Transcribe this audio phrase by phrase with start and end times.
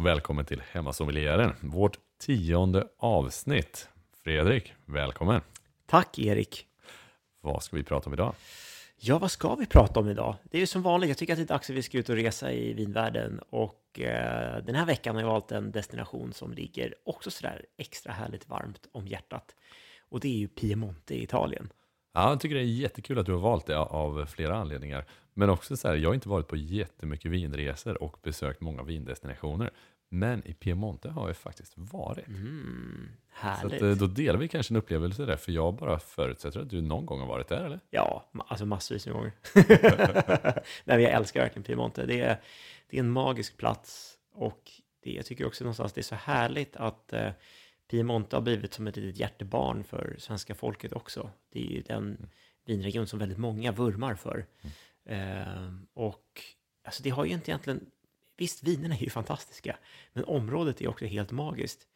[0.00, 3.88] Och välkommen till Hemmasommelieren, vårt tionde avsnitt.
[4.24, 5.40] Fredrik, välkommen.
[5.86, 6.66] Tack Erik.
[7.40, 8.34] Vad ska vi prata om idag?
[8.96, 10.36] Ja, vad ska vi prata om idag?
[10.44, 12.08] Det är ju som vanligt, jag tycker att det är dags att vi ska ut
[12.08, 13.40] och resa i vinvärlden.
[13.50, 18.12] Och eh, den här veckan har jag valt en destination som ligger också sådär extra
[18.12, 19.54] härligt varmt om hjärtat.
[20.08, 21.68] Och det är ju Piemonte i Italien.
[22.12, 25.04] Ja, jag tycker det är jättekul att du har valt det av flera anledningar.
[25.34, 29.70] Men också så här, jag har inte varit på jättemycket vinresor och besökt många vindestinationer.
[30.12, 32.28] Men i Piemonte har jag faktiskt varit.
[32.28, 33.08] Mm,
[33.40, 33.74] Så härligt.
[33.74, 36.80] att, eh, då delar vi kanske en upplevelse där, för jag bara förutsätter att du
[36.80, 37.80] någon gång har varit där, eller?
[37.90, 39.32] Ja, alltså massvis med gånger.
[40.84, 42.06] Nej, men jag älskar verkligen Piemonte.
[42.06, 42.40] Det är,
[42.90, 44.70] det är en magisk plats och
[45.02, 47.30] det, jag tycker också någonstans det är så härligt att eh,
[47.90, 51.30] Piemonte har blivit som ett litet hjärtebarn för svenska folket också.
[51.52, 52.30] Det är ju den
[52.66, 54.46] vinregion som väldigt många vurmar för.
[55.04, 56.42] Eh, och
[56.84, 57.86] alltså det har ju inte egentligen,
[58.40, 59.76] visst vinerna är ju fantastiska,
[60.12, 61.86] men området är också helt magiskt.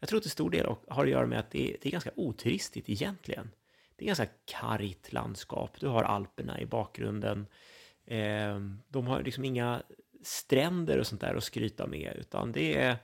[0.00, 2.10] Jag tror till stor del har att göra med att det är, det är ganska
[2.16, 3.50] oturistigt egentligen.
[3.96, 5.80] Det är ganska kargt landskap.
[5.80, 7.46] Du har Alperna i bakgrunden.
[8.06, 9.82] Eh, de har liksom inga
[10.22, 12.96] stränder och sånt där att skryta med, utan det är,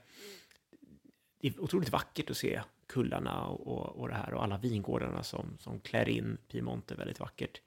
[1.41, 5.23] det är otroligt vackert att se kullarna och, och, och det här och alla vingårdarna
[5.23, 7.61] som, som klär in Piemonte väldigt vackert.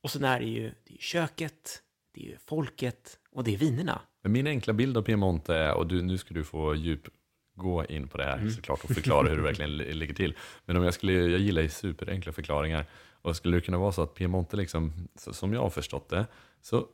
[0.00, 1.82] Och sen är det ju det är köket,
[2.16, 4.00] det är ju folket och det är vinerna.
[4.22, 7.08] Min enkla bild av Piemonte är, och du, nu ska du få djup
[7.54, 10.34] gå in på det här såklart och förklara hur det verkligen li- ligger till.
[10.64, 12.86] Men om jag skulle, jag gillar ju superenkla förklaringar.
[13.22, 16.26] Och skulle det kunna vara så att Piemonte, liksom, som jag har förstått det,
[16.60, 16.86] så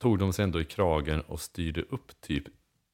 [0.00, 2.44] tog de sig ändå i kragen och styrde upp typ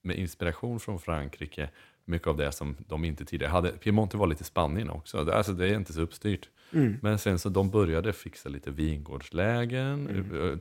[0.03, 1.71] med inspiration från Frankrike,
[2.05, 3.71] mycket av det som de inte tidigare hade.
[3.71, 6.49] Piemonte var lite Spanien också, alltså det är inte så uppstyrt.
[7.03, 10.09] Men sen så de började fixa lite vingårdslägen,
[10.43, 10.59] eh,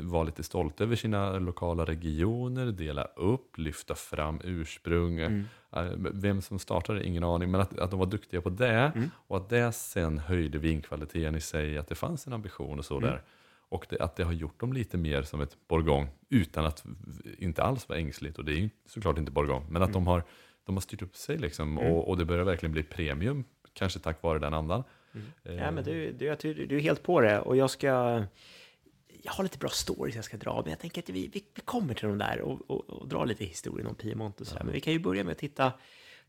[0.00, 5.18] var lite stolta över sina lokala regioner, dela upp, lyfta fram ursprung.
[5.18, 8.92] Eh, Vem som startade, ingen aning, men att, att de var duktiga på det
[9.26, 13.00] och att det sen höjde vinkvaliteten i sig, att det fanns en ambition och så
[13.00, 13.22] där.
[13.68, 16.84] Och det, att det har gjort dem lite mer som ett bourgogne utan att
[17.38, 18.38] inte alls vara ängsligt.
[18.38, 20.22] Och det är ju såklart inte bourgogne, men att de, har,
[20.66, 21.78] de har styrt upp sig liksom.
[21.78, 24.84] Och, och det börjar verkligen bli premium, kanske tack vare den andan.
[25.44, 28.24] Eh, Ja, men du, tror du, du är helt på det och jag ska...
[29.22, 31.60] Jag har lite bra stories jag ska dra, men jag tänker att vi, vi, vi
[31.60, 34.64] kommer till de där och, och, och dra lite historien om Piemonte och sådär.
[34.64, 35.72] Men vi kan ju börja med att titta,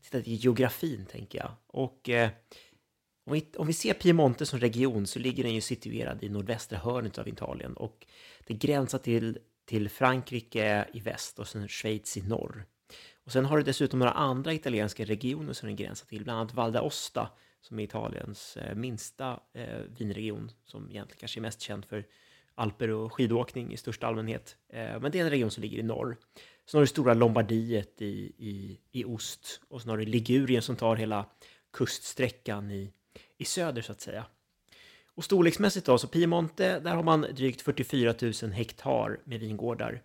[0.02, 1.50] titta i geografin, tänker jag.
[1.66, 2.30] Och eh,
[3.24, 6.78] om, vi, om vi ser Piemonte som region så ligger den ju situerad i nordvästra
[6.78, 8.06] hörnet av Italien och
[8.46, 12.64] det gränsar till, till Frankrike i väst och sen Schweiz i norr.
[13.24, 16.54] Och sen har du dessutom några andra italienska regioner som den gränsar till, bland annat
[16.54, 17.26] Val d'Aosta
[17.60, 22.06] som är Italiens eh, minsta eh, vinregion, som egentligen kanske är mest känd för
[22.54, 24.56] alper och skidåkning i största allmänhet.
[24.68, 26.16] Eh, men det är en region som ligger i norr.
[26.66, 30.76] Sen har du stora Lombardiet i, i, i ost och sen har du Ligurien som
[30.76, 31.26] tar hela
[31.72, 32.92] kuststräckan i,
[33.38, 34.26] i söder så att säga.
[35.18, 40.02] Och storleksmässigt då, så Piemonte, där har man drygt 44 000 hektar med vingårdar.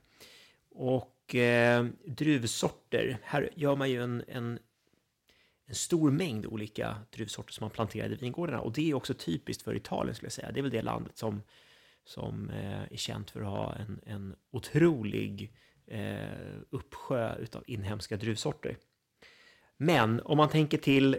[0.72, 4.60] Och eh, druvsorter, här gör man ju en, en,
[5.66, 8.62] en stor mängd olika druvsorter som man planterade i vingårdarna.
[8.62, 10.52] Och det är också typiskt för Italien skulle jag säga.
[10.52, 11.42] Det är väl det landet som,
[12.06, 15.54] som eh, är känt för att ha en, en otrolig
[15.88, 16.28] eh,
[16.70, 18.78] uppsjö utav inhemska druvsorter.
[19.78, 21.18] Men om man tänker till,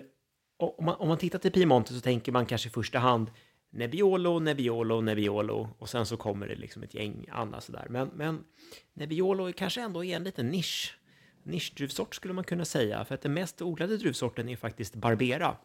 [0.56, 3.30] om man, om man tittar till Piemonte så tänker man kanske i första hand
[3.70, 7.86] Nebbiolo, Nebbiolo, Nebbiolo och sen så kommer det liksom ett gäng andra sådär.
[7.90, 8.44] Men, men
[8.92, 10.98] Nebbiolo kanske ändå är en liten nisch.
[11.44, 15.56] Nischdruvsort skulle man kunna säga, för att den mest odlade druvsorten är faktiskt Barbera.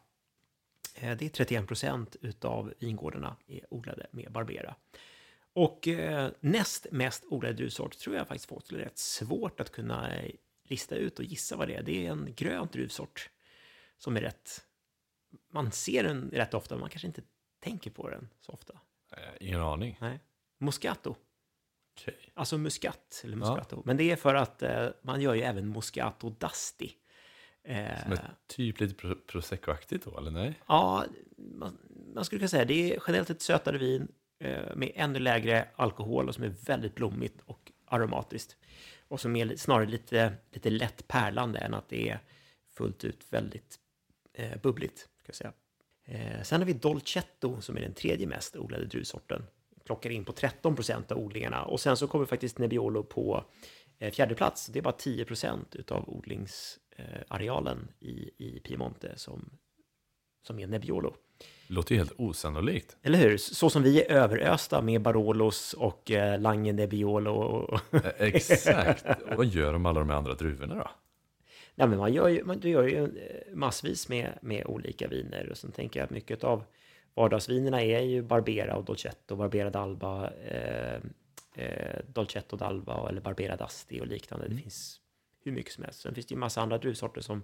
[0.96, 4.76] Eh, Det är 31 procent utav vingårdarna är odlade med Barbera.
[5.54, 10.32] Och eh, näst mest odlade druvsort tror jag faktiskt fått rätt svårt att kunna eh,
[10.64, 11.84] lista ut och gissa vad det är.
[11.84, 13.30] Det är en grön druvsort
[13.98, 14.66] som är rätt...
[15.52, 17.22] Man ser den rätt ofta, men man kanske inte
[17.60, 18.80] tänker på den så ofta.
[19.40, 19.98] Ingen aning.
[20.02, 20.20] Nej.
[20.58, 21.16] Moscato,
[22.02, 22.18] Okej.
[22.34, 23.82] alltså muskat, eller muscato.
[23.86, 26.92] Men det är för att eh, man gör ju även moscato d'asti.
[27.64, 30.54] Eh, Som ett typ lite pro- prosecco-aktigt då, eller nej?
[30.68, 31.06] Ja,
[31.38, 31.78] man,
[32.14, 34.08] man skulle kunna säga det är generellt ett sötare vin
[34.40, 38.56] eh, med ännu lägre alkohol och som är väldigt blommigt och aromatiskt.
[39.08, 42.20] Och som är snarare lite, lite lätt pärlande än att det är
[42.74, 43.80] fullt ut väldigt
[44.34, 45.10] eh, bubbligt.
[45.24, 45.54] Ska säga.
[46.06, 49.44] Eh, sen har vi Dolcetto som är den tredje mest odlade druvsorten.
[49.90, 51.64] Plockar in på 13 procent av odlingarna.
[51.64, 53.44] Och sen så kommer faktiskt Nebbiolo på
[54.00, 54.68] eh, fjärde plats.
[54.68, 59.50] Det är bara 10 procent utav odlingsarealen i, i Piemonte som
[60.42, 61.16] som är Nebbiolo.
[61.68, 62.98] Låter ju helt osannolikt.
[63.02, 63.38] Eller hur?
[63.38, 67.32] Så som vi är överösta med Barolos och eh, Lange Nebbiolo.
[67.32, 67.80] Och...
[67.94, 69.06] Eh, Exakt.
[69.32, 70.90] Och vad gör de alla de andra druvorna då?
[71.76, 75.50] Nej, men man gör ju, man, du gör ju eh, massvis med, med olika viner.
[75.52, 76.64] Och sen tänker jag att mycket av
[77.20, 81.02] vardagsvinerna är ju Barbera och Dolcetto, Barbera d'Alba, eh,
[81.64, 84.48] eh, Dolcetto d'Alba eller Barbera d'Asti och liknande.
[84.48, 85.00] Det finns
[85.44, 86.02] hur mycket som helst.
[86.02, 87.44] Sen finns det ju massa andra druvsorter som,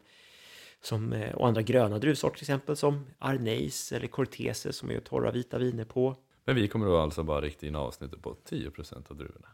[0.81, 5.31] som, eh, och andra gröna druvsorter till exempel som Arneis eller Cortese som är torra
[5.31, 6.15] vita viner på.
[6.45, 9.47] Men vi kommer då alltså bara rikta in avsnittet på 10% av druvorna.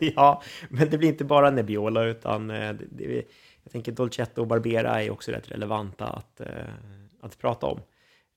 [0.16, 3.24] ja, men det blir inte bara Nebbiolo utan eh, det, det,
[3.62, 6.74] jag tänker Dolcetto och Barbera är också rätt relevanta att, eh,
[7.20, 7.80] att prata om.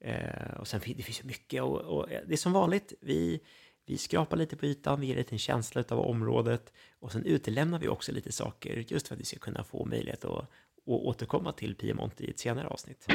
[0.04, 2.94] Eh, och sen det finns ju mycket och, och eh, det är som vanligt.
[3.02, 3.40] Vi,
[3.86, 7.80] vi skrapar lite på ytan, vi ger lite en känsla av området och sen utelämnar
[7.80, 10.50] vi också lite saker just för att vi ska kunna få möjlighet att, att
[10.86, 13.06] återkomma till Piemonte i ett senare avsnitt.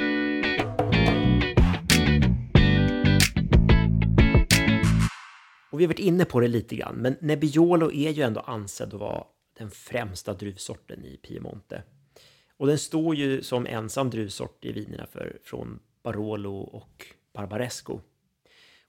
[5.71, 8.95] Och vi har varit inne på det lite grann, men Nebbiolo är ju ändå ansedd
[8.95, 9.25] att vara
[9.59, 11.83] den främsta druvsorten i Piemonte.
[12.57, 18.01] Och den står ju som ensam druvsort i vinerna för, från Barolo och Barbaresco.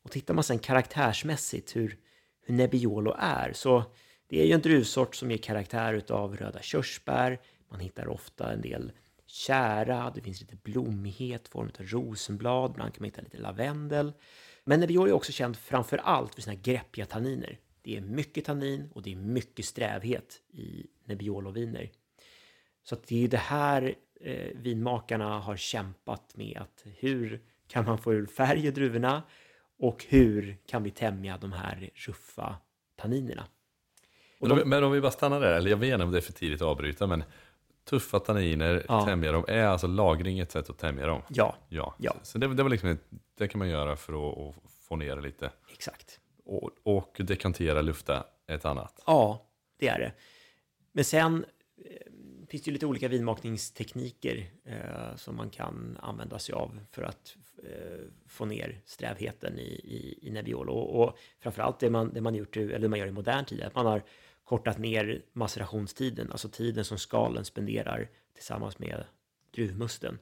[0.01, 1.97] Och tittar man sen karaktärsmässigt hur,
[2.45, 3.83] hur Nebbiolo är, så
[4.27, 7.39] det är ju en druvsort som ger karaktär utav röda körsbär,
[7.69, 8.91] man hittar ofta en del
[9.25, 14.13] kära, det finns lite blommighet, form av rosenblad, ibland kan man hitta lite lavendel.
[14.63, 17.59] Men Nebbiolo är också känd framför allt för sina greppiga tanniner.
[17.81, 21.91] Det är mycket tannin och det är mycket strävhet i Nebbiolo-viner.
[22.83, 26.57] Så att det är ju det här eh, vinmakarna har kämpat med.
[26.61, 29.23] att Hur kan man få ur färg i druvorna
[29.79, 32.55] och hur kan vi tämja de här ruffa
[32.95, 33.43] tanninerna?
[34.39, 36.17] Men om, vi, men om vi bara stannar där, eller jag vet inte om det
[36.17, 37.23] är för tidigt att avbryta, men
[37.89, 39.05] tuffa tanniner, Ja.
[39.05, 41.21] tämja dem, är alltså lagring ett sätt att tämja dem?
[41.29, 41.95] Ja, Ja.
[41.97, 42.15] Ja.
[42.23, 43.03] Så det, det, var liksom ett,
[43.37, 45.51] det kan man göra för att, att få ner det lite.
[45.73, 46.19] exakt.
[46.45, 49.03] Och, och dekantera, lufta ett annat.
[49.05, 49.45] Ja,
[49.77, 50.11] det är det.
[50.91, 51.45] Men sen
[52.49, 57.35] finns det ju lite olika vinmakningstekniker eh, som man kan använda sig av för att
[57.63, 60.73] eh, få ner strävheten i, i, i Nebbiolo.
[60.73, 63.75] Och, och framförallt det man, det man gjort, eller man gör i modern tid, att
[63.75, 64.03] man har
[64.43, 69.03] kortat ner macerationstiden, alltså tiden som skalen spenderar tillsammans med
[69.51, 70.19] druvmusten.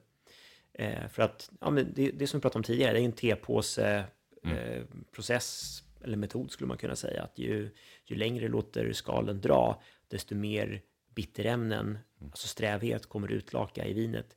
[0.72, 3.12] Eh, för att, ja, men det, det som vi pratade om tidigare, det är en
[3.12, 4.04] tepåse
[4.44, 4.82] eh,
[5.12, 7.22] process eller metod skulle man kunna säga.
[7.22, 7.70] Att ju,
[8.04, 10.82] ju längre låter skalen dra, desto mer
[11.14, 14.36] bitterämnen, alltså strävhet, kommer utlaka i vinet.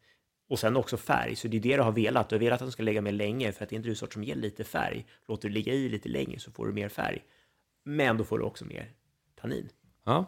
[0.50, 2.30] Och sen också färg, så det är det du har velat.
[2.30, 4.14] Du har velat att de ska lägga med länge för att det är en druvsort
[4.14, 5.06] som ger lite färg.
[5.28, 7.24] Låter du ligga i lite längre så får du mer färg.
[7.84, 8.92] Men då får du också mer
[9.42, 9.70] tannin.
[10.06, 10.26] Ja,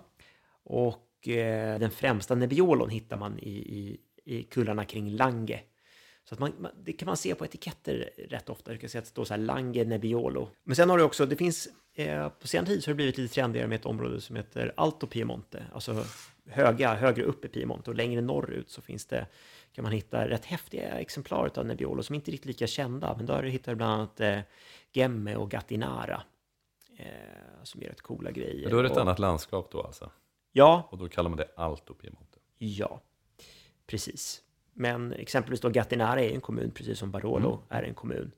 [0.63, 5.59] Och eh, den främsta Nebbiolon hittar man i, i, i kullarna kring Lange.
[6.25, 8.71] Så att man, man, det kan man se på etiketter rätt ofta.
[8.71, 10.49] Du kan se att det står så här Lange Nebbiolo.
[10.63, 13.17] Men sen har du också, det finns, eh, på senare tid så har det blivit
[13.17, 15.65] lite trendigare med ett område som heter Alto Piemonte.
[15.73, 16.05] Alltså
[16.49, 19.27] höga, högre upp i Piemonte och längre norrut så finns det,
[19.73, 23.15] kan man hitta rätt häftiga exemplar av Nebbiolo som inte är riktigt lika kända.
[23.17, 24.39] Men där hittar du bland annat eh,
[24.93, 26.21] Gemme och Gattinara.
[26.97, 27.05] Eh,
[27.63, 28.61] som är rätt coola grejer.
[28.61, 30.11] men då är det ett Och- annat landskap då alltså.
[30.51, 32.37] Ja, Och då kallar man det Alto Piemonte.
[32.57, 33.01] Ja,
[33.87, 34.41] precis.
[34.73, 38.31] Men exempelvis då Gattinara är en kommun, precis som Barolo är en kommun.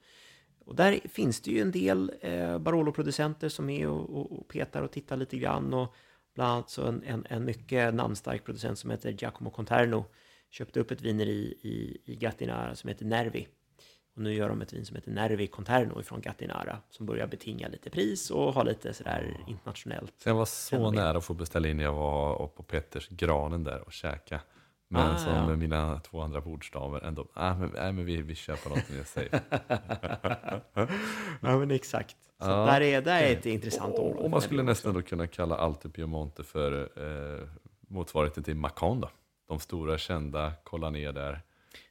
[0.65, 4.82] Och där finns det ju en del eh, Barolo-producenter som är och, och, och petar
[4.82, 5.74] och tittar lite grann.
[5.74, 5.94] Och
[6.36, 10.06] bland annat så en, en, en mycket namnstark producent som heter Giacomo Conterno
[10.50, 13.48] köpte upp ett vineri i, i Gattinara som heter Nervi.
[14.15, 17.68] Och nu gör de ett vin som heter Nervi Conterno ifrån Gattinara som börjar betinga
[17.68, 20.13] lite pris och ha lite sådär internationellt.
[20.18, 20.96] Så jag var så Fenomen.
[20.96, 24.42] nära att få beställa in jag var på Petters granen där och käka.
[24.88, 25.48] Men Ah, som ja.
[25.48, 29.04] med mina två andra bordsdamer ändå, nej men, nej, men vi, vi köper något mer
[29.04, 29.42] safe.
[31.42, 32.18] Ja men exakt.
[32.39, 34.20] Så Ja, där är, där är ett intressant område.
[34.20, 37.48] Och man skulle nästan då kunna kalla Alto Piemonte för eh,
[37.88, 39.10] motsvarigheten till Macon då.
[39.48, 41.42] De stora kända, kolla ner där.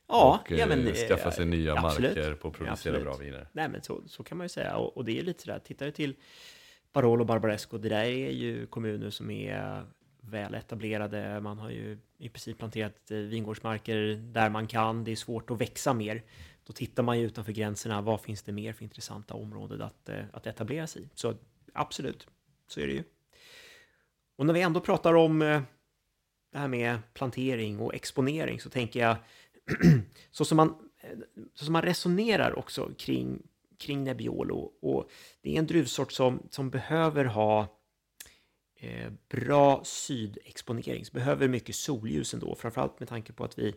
[0.08, 2.16] Ja, och ja, men, eh, skaffa sig eh, nya absolut.
[2.16, 3.02] marker på att producera Absolut.
[3.02, 3.48] bra viner.
[3.52, 4.76] Nej, men så, så kan man ju säga.
[4.76, 6.16] Och, och det är lite sådär, tittar du till
[6.92, 9.84] Barolo och Barbaresco, det där är ju kommuner som är
[10.30, 11.40] väl etablerade.
[11.40, 13.96] Man har ju i princip planterat eh, vingårdsmarker
[14.32, 15.04] där man kan.
[15.04, 16.22] Det är svårt att växa mer.
[16.66, 18.00] Då tittar man ju utanför gränserna.
[18.00, 21.08] Vad finns det mer för intressanta områden att, eh, att etablera sig i?
[21.14, 21.34] Så
[21.72, 22.26] absolut,
[22.66, 23.04] så är det ju.
[24.36, 25.62] Och när vi ändå pratar om eh,
[26.52, 29.16] det här med plantering och exponering så tänker jag
[30.30, 30.74] så som man,
[31.54, 33.42] så som man resonerar också kring,
[33.78, 34.72] kring Nebbiolo.
[34.82, 37.80] Och det är en druvsort som, som behöver ha
[38.84, 43.74] Eh, bra sydexponering, så behöver mycket solljus ändå, framförallt med tanke på att vi,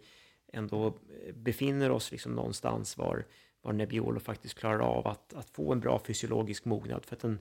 [0.47, 3.25] ändå eh, befinner oss liksom någonstans var,
[3.61, 7.05] var Nebbiolo faktiskt klarar av att, att få en bra fysiologisk mognad.
[7.05, 7.39] För att den,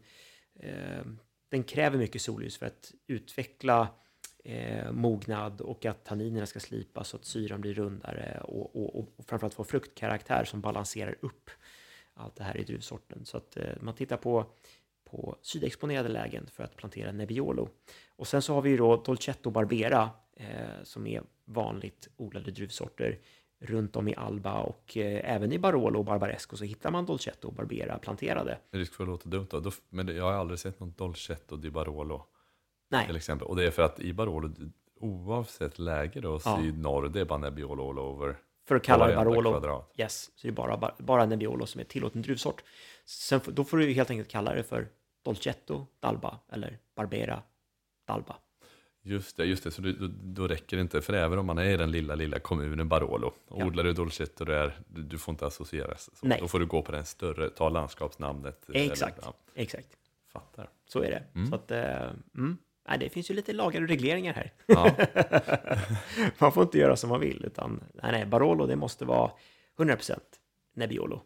[0.60, 1.04] eh,
[1.48, 3.88] den kräver mycket solljus för att utveckla
[4.44, 9.26] eh, mognad och att tanninerna ska slipas så att syran blir rundare och, och, och
[9.26, 11.50] framförallt få fruktkaraktär som balanserar upp
[12.14, 13.24] allt det här i druvsorten.
[13.24, 14.50] Så att eh, man tittar på,
[15.10, 17.68] på sydexponerade lägen för att plantera Nebbiolo.
[18.16, 20.46] Och sen så har vi ju då Dolcetto Barbera eh,
[20.82, 23.18] som är vanligt odlade druvsorter
[23.58, 27.48] runt om i Alba och eh, även i Barolo och Barbaresco så hittar man Dolcetto
[27.48, 28.58] och Barbera planterade.
[28.70, 32.22] Risk för att låta dumt då, men jag har aldrig sett någon Dolcetto di Barolo
[32.90, 33.48] Nej, till exempel.
[33.48, 34.50] Och det är för att i Barolo,
[35.00, 36.58] oavsett läge då, Ja.
[36.60, 38.36] syd-norr, det är bara Nebbiolo all over.
[38.68, 39.50] För att kalla det Barolo.
[39.50, 39.92] Kvadrat.
[39.96, 42.62] Yes, så det är bara, bara Nebbiolo som är tillåten druvsort.
[43.04, 44.88] Sen, då får du helt enkelt kalla det för
[45.24, 47.42] Dolcetto Dalba eller Barbera
[48.06, 48.36] Dalba.
[49.02, 49.70] Just det, just det.
[49.70, 49.92] Så då,
[50.22, 53.32] då, räcker det inte, för även om man är i den lilla, lilla kommunen Barolo,
[53.48, 53.64] Ja.
[53.64, 56.10] odlar du Dolcetto där, du, du får inte associeras.
[56.14, 56.38] Så, Nej.
[56.40, 58.68] Då får du gå på den större, ta landskapsnamnet.
[58.68, 59.88] eller- Exakt, ja, exakt.
[60.32, 60.70] fattar.
[60.88, 61.22] Så är det.
[61.34, 61.48] Mm.
[61.48, 62.58] Så att, eh, mm.
[62.88, 64.52] Nej, det finns ju lite lagar och regleringar här.
[64.66, 64.96] Ja,
[66.38, 69.30] man får inte göra som man vill, utan nej, nej, Barolo, det måste vara
[69.76, 70.18] 100%
[70.74, 71.22] Nebbiolo.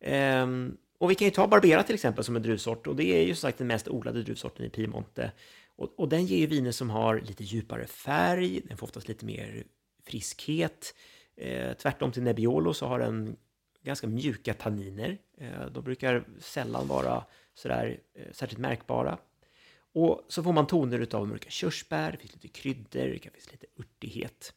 [0.00, 3.26] Ehm, och vi kan ju ta Barbera till exempel som en druvsort, och det är
[3.26, 5.32] ju som sagt den mest odlade druvsorten i Piemonte.
[5.76, 9.26] Och, och den ger ju viner som har lite djupare färg, den får oftast lite
[9.26, 9.64] mer
[10.04, 10.94] friskhet.
[11.36, 13.36] Eh, tvärtom till Nebbiolo så har den
[13.82, 15.18] ganska mjuka tanniner.
[15.38, 17.24] Eh, de brukar sällan vara
[17.54, 19.18] sådär eh, särskilt märkbara.
[19.94, 23.66] Och så får man toner av mörka körsbär, det finns lite kryddor, det finns lite
[23.80, 24.54] örtighet.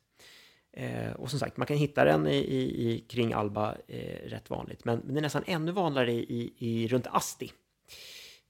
[0.72, 4.50] Eh, och som sagt, man kan hitta den i, i, i kring Alba eh, rätt
[4.50, 7.51] vanligt, men, men det är nästan ännu vanligare i, i, runt Asti.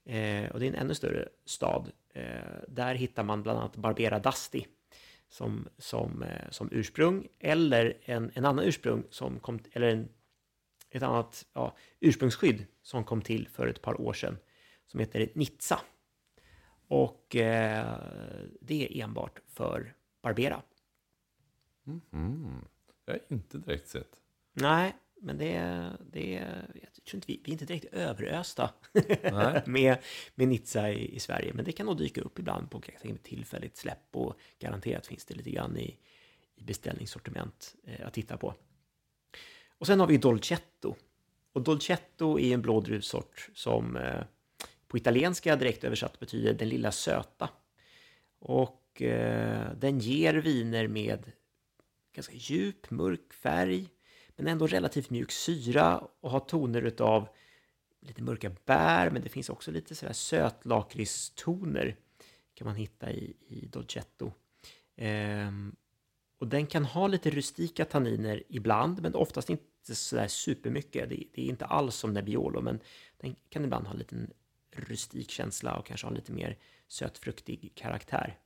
[0.04, 1.90] Eh, och det är en ännu större stad.
[2.14, 2.22] Eh,
[2.68, 4.66] där hittar man bland annat Barbera d'Asti
[5.28, 10.08] som, som, eh, som ursprung, eller en, en annan ursprung som kom, eller en,
[10.90, 14.36] ett annat ja, ursprungsskydd som kom till för ett par år sedan,
[14.86, 15.80] som heter Nizza.
[16.88, 17.96] Och eh,
[18.60, 20.62] det är enbart för Barbera.
[22.12, 22.64] mm.
[23.04, 24.16] Jag har inte direkt sett.
[24.52, 26.30] Nej, men det, det
[26.74, 28.70] jag tror inte vi, vi är inte direkt överösta
[29.66, 29.98] med,
[30.34, 31.52] med Nizza i, i Sverige.
[31.54, 32.82] Men det kan nog dyka upp ibland på
[33.22, 35.98] tillfälligt släpp och garanterat finns det lite grann i,
[36.54, 38.54] i beställningssortiment eh, att titta på.
[39.78, 40.94] Och sen har vi Dolcetto.
[41.52, 44.24] Och Dolcetto är en blå druvsort som eh,
[44.88, 47.50] på italienska direkt översatt betyder den lilla söta.
[48.38, 51.32] Och eh, den ger viner med
[52.12, 53.88] ganska djup, mörk färg,
[54.36, 57.28] men ändå relativt mjuk syra och har toner utav
[58.00, 61.96] lite mörka bär, men det finns också lite sådär sötlakritstoner
[62.54, 64.32] kan man hitta i, i Dolcetto.
[64.96, 65.50] Eh,
[66.38, 71.08] och den kan ha lite rustika tanniner ibland, men oftast inte sådär supermycket.
[71.08, 72.80] Det, det är inte alls som Nebbiolo, men
[73.16, 74.30] den kan ibland ha en liten
[74.80, 78.38] rustik känsla och kanske har en lite mer sötfruktig karaktär.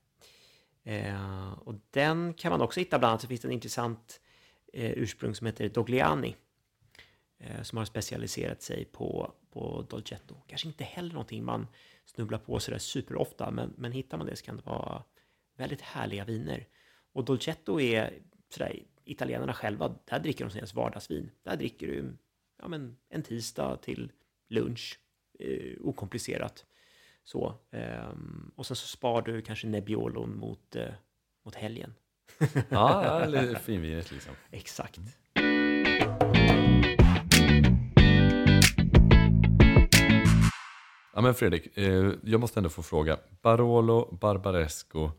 [0.84, 4.20] Eh, och den kan man också hitta bland annat, så finns det en intressant
[4.72, 6.36] eh, ursprung som heter Dogliani.
[7.44, 10.36] Eh, som har specialiserat sig på, på Dolcetto.
[10.46, 11.66] Kanske inte heller någonting man
[12.04, 15.02] snubblar på sådär superofta, men, men hittar man det så kan det vara
[15.56, 16.66] väldigt härliga viner.
[17.12, 21.30] Och Dolcetto är sådär, italienarna själva, där dricker de sin vardagsvin.
[21.42, 22.16] Där dricker du
[22.58, 24.12] ja, men en tisdag till
[24.48, 24.98] lunch,
[25.38, 26.64] eh, okomplicerat.
[27.24, 30.92] Så, ehm, och sen så spar du kanske Nebbiolon mot, eh,
[31.44, 31.94] mot helgen.
[32.68, 34.34] Ja, eller finvinet liksom.
[34.50, 35.00] Exakt.
[41.14, 43.18] Ja men Fredrik, eh, jag måste ändå få fråga.
[43.42, 45.10] Barolo, Barbaresco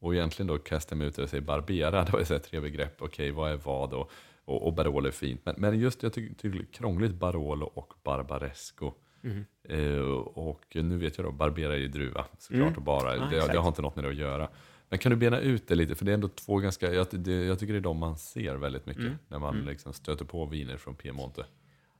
[0.00, 2.04] och egentligen då kastar jag mig ut och säger Barbera.
[2.04, 3.02] Det var ju tre begrepp.
[3.02, 3.92] Okej, vad är vad?
[3.92, 4.10] Och,
[4.44, 5.40] och, och Barolo är fint.
[5.44, 8.92] Men, men just jag tycker, är krångligt Barolo och Barbaresco.
[9.68, 12.74] Eh, och nu vet jag då, Barbera är ju druva såklart Mm.
[12.76, 13.16] och bara.
[13.16, 14.48] Ja, det, det har inte något med det att göra.
[14.88, 15.94] Men kan du bena ut det lite?
[15.94, 18.54] För det är ändå två ganska, jag, det, jag tycker det är de man ser
[18.54, 19.18] väldigt mycket Mm.
[19.28, 19.66] när man Mm.
[19.68, 21.44] liksom stöter på viner från Piemonte.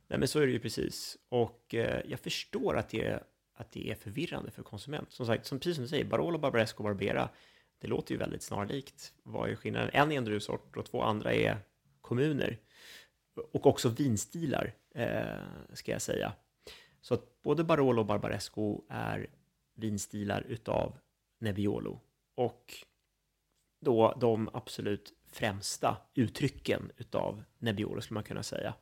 [0.08, 1.16] Nej, men så är det ju precis.
[1.28, 3.22] Och eh, jag förstår att det, är,
[3.54, 5.12] att det är förvirrande för konsument.
[5.12, 7.28] Som sagt, som precis som du säger, Barolo, Barbaresco och Barbera,
[7.80, 9.12] det låter ju väldigt snarlikt.
[9.22, 9.90] Vad är skillnaden?
[9.92, 11.56] En är en druvsort och två andra är
[12.00, 12.58] kommuner.
[13.52, 15.18] Och också vinstilar, eh,
[15.72, 16.32] ska jag säga.
[17.00, 19.26] Så att både Barolo och Barbaresco är
[19.74, 20.98] vinstilar utav
[21.38, 22.00] Nebbiolo.
[22.34, 22.74] Och
[23.80, 28.74] då de absolut främsta uttrycken utav Nebbiolo, skulle man kunna säga.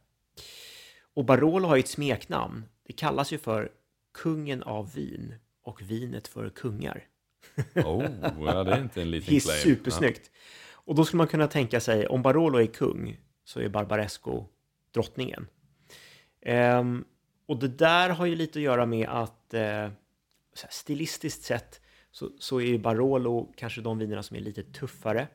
[1.14, 2.64] Och Barolo har ju ett smeknamn.
[2.82, 3.72] Det kallas ju för
[4.14, 7.04] kungen av vin och vinet för kungar.
[7.74, 8.06] Oh,
[8.46, 9.58] ja, det är inte en Det liten är claim.
[9.58, 10.30] supersnyggt.
[10.70, 14.46] Och då skulle man kunna tänka sig, om Barolo är kung, så är Barbaresco
[14.94, 15.46] drottningen.
[16.40, 17.04] Ehm,
[17.48, 19.88] och det där har ju lite att göra med att eh,
[20.70, 25.28] stilistiskt sett så, så är ju Barolo kanske de vinerna som är lite tuffare.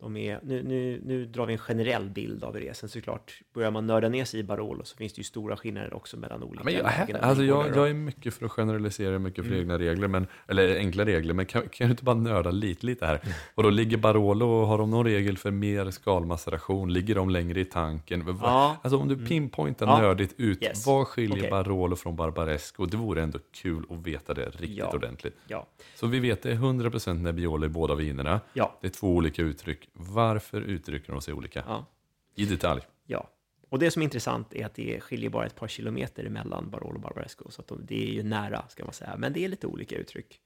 [0.00, 2.76] De är, nu, nu, nu drar vi en generell bild av det.
[2.76, 5.94] Sen såklart, börjar man nörda ner sig i Barolo så finns det ju stora skillnader
[5.94, 6.64] också mellan olika.
[6.64, 9.60] Men jag, och alltså jag, jag är mycket för att generalisera, mycket för Mm.
[9.62, 13.06] egna regler, men, eller enkla regler, men kan, kan du inte bara nörda lite, lite
[13.06, 13.20] här?
[13.22, 13.34] Mm.
[13.54, 16.92] Och då ligger Barolo, har de någon regel för mer skalmaceration?
[16.92, 18.38] Ligger de längre i tanken?
[18.42, 18.76] Ja.
[18.82, 19.98] Alltså om du pinpointar Ja.
[19.98, 20.86] nördigt ut, Yes.
[20.86, 21.50] vad skiljer Okej.
[21.50, 22.86] Barolo från Barbaresco?
[22.86, 24.90] Det vore ändå kul att veta det riktigt Ja.
[24.94, 25.36] ordentligt.
[25.46, 28.40] Ja, Så vi vet det är 100% Nebbiolo i båda vinerna.
[28.52, 29.88] ja, Det är två olika uttryck.
[30.00, 31.64] Varför uttrycker de sig olika?
[31.66, 31.86] ja.
[32.34, 32.82] I detalj.
[33.06, 33.30] Ja,
[33.70, 36.94] och det som är intressant är att det skiljer bara ett par kilometer emellan Barolo
[36.94, 39.66] och Barbaresco, så de, det är ju nära, ska man säga, men det är lite
[39.66, 40.40] olika uttryck.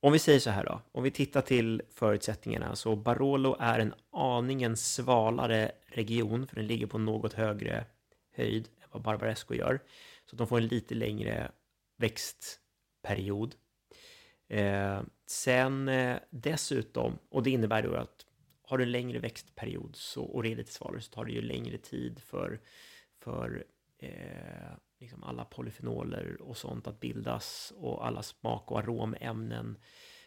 [0.00, 3.94] Om vi säger så här då, om vi tittar till förutsättningarna, så Barolo är en
[4.12, 7.84] aningen svalare region, för den ligger på något högre
[8.36, 9.80] höjd än vad Barbaresco gör,
[10.26, 11.50] så de får en lite längre
[11.96, 13.54] växtperiod.
[14.48, 18.26] Eh, sen eh, dessutom, och det innebär då att
[18.72, 21.42] har du en längre växtperiod så, och det är lite svalare så tar det ju
[21.42, 22.60] längre tid för,
[23.18, 23.64] för
[23.98, 29.78] eh, liksom alla polyfenoler och sånt att bildas och alla smak och aromämnen.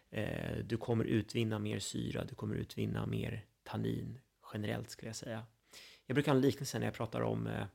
[0.10, 4.20] Eh, du kommer utvinna mer syra, du kommer utvinna mer tannin
[4.54, 5.46] generellt skulle jag säga.
[6.06, 7.66] Jag brukar ha en liknelse när jag pratar om eh,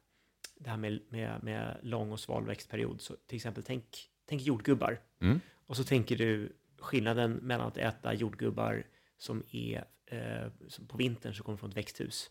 [0.55, 3.01] det här med, med, med lång och sval växtperiod.
[3.01, 5.01] Så till exempel, tänk, tänk jordgubbar.
[5.21, 5.41] Mm.
[5.67, 8.87] Och så tänker du skillnaden mellan att äta jordgubbar
[9.21, 12.31] som är eh, som på vintern som kommer från ett växthus.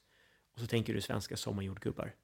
[0.53, 2.15] Och så tänker du svenska sommarjordgubbar.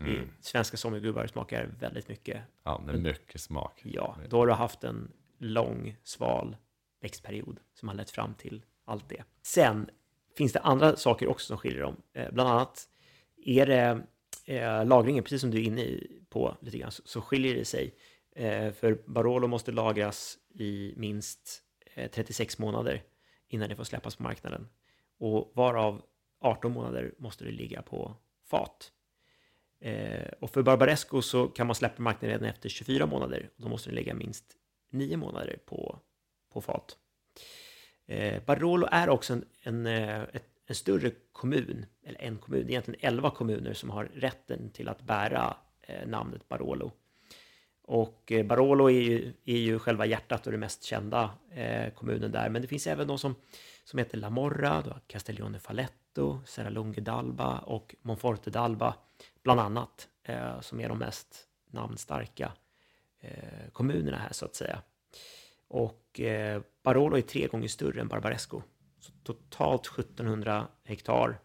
[0.00, 0.28] Mm.
[0.40, 2.42] Svenska sommarjordgubbar smakar väldigt mycket.
[2.62, 3.80] Ja, det är mycket smak.
[3.84, 6.56] Ja, då har du haft en lång, sval
[7.00, 9.24] växtperiod som har lett fram till allt det.
[9.42, 9.90] Sen
[10.36, 11.96] finns det andra saker också som skiljer dem.
[12.12, 12.88] Eh, bland annat
[13.44, 14.02] är det
[14.44, 17.64] eh, lagringen, precis som du är inne i, på lite grann, så, så skiljer det
[17.64, 17.94] sig.
[18.36, 21.62] Eh, för Barolo måste lagras i minst
[21.94, 23.02] eh, 36 månader
[23.52, 24.68] innan det får släppas på marknaden.
[25.18, 26.02] Och varav
[26.40, 28.92] 18 månader måste det ligga på fat.
[29.80, 33.50] Eh, och för Barbaresco så kan man släppa marknaden redan efter 24 månader.
[33.56, 34.44] Och då måste den ligga minst
[34.90, 35.98] 9 månader på,
[36.52, 36.96] på fat.
[38.06, 42.66] Eh, Barolo är också en, en, eh, ett, en större kommun, eller en kommun, det
[42.66, 46.92] är egentligen 11 kommuner som har rätten till att bära eh, namnet Barolo.
[47.92, 52.32] Och eh, Barolo är ju, är ju själva hjärtat och den mest kända eh, kommunen
[52.32, 52.48] där.
[52.48, 53.34] Men det finns även de som,
[53.84, 58.92] som heter La Morra, Castiglione Falletto, Serralunga d'Alba och Monforte d'Alba,
[59.42, 62.52] bland annat, eh, som är de mest namnstarka
[63.20, 64.82] eh, kommunerna här så att säga.
[65.68, 68.62] Och eh, Barolo är tre gånger större än Barbaresco.
[69.00, 71.38] Så totalt 1700 hektar tror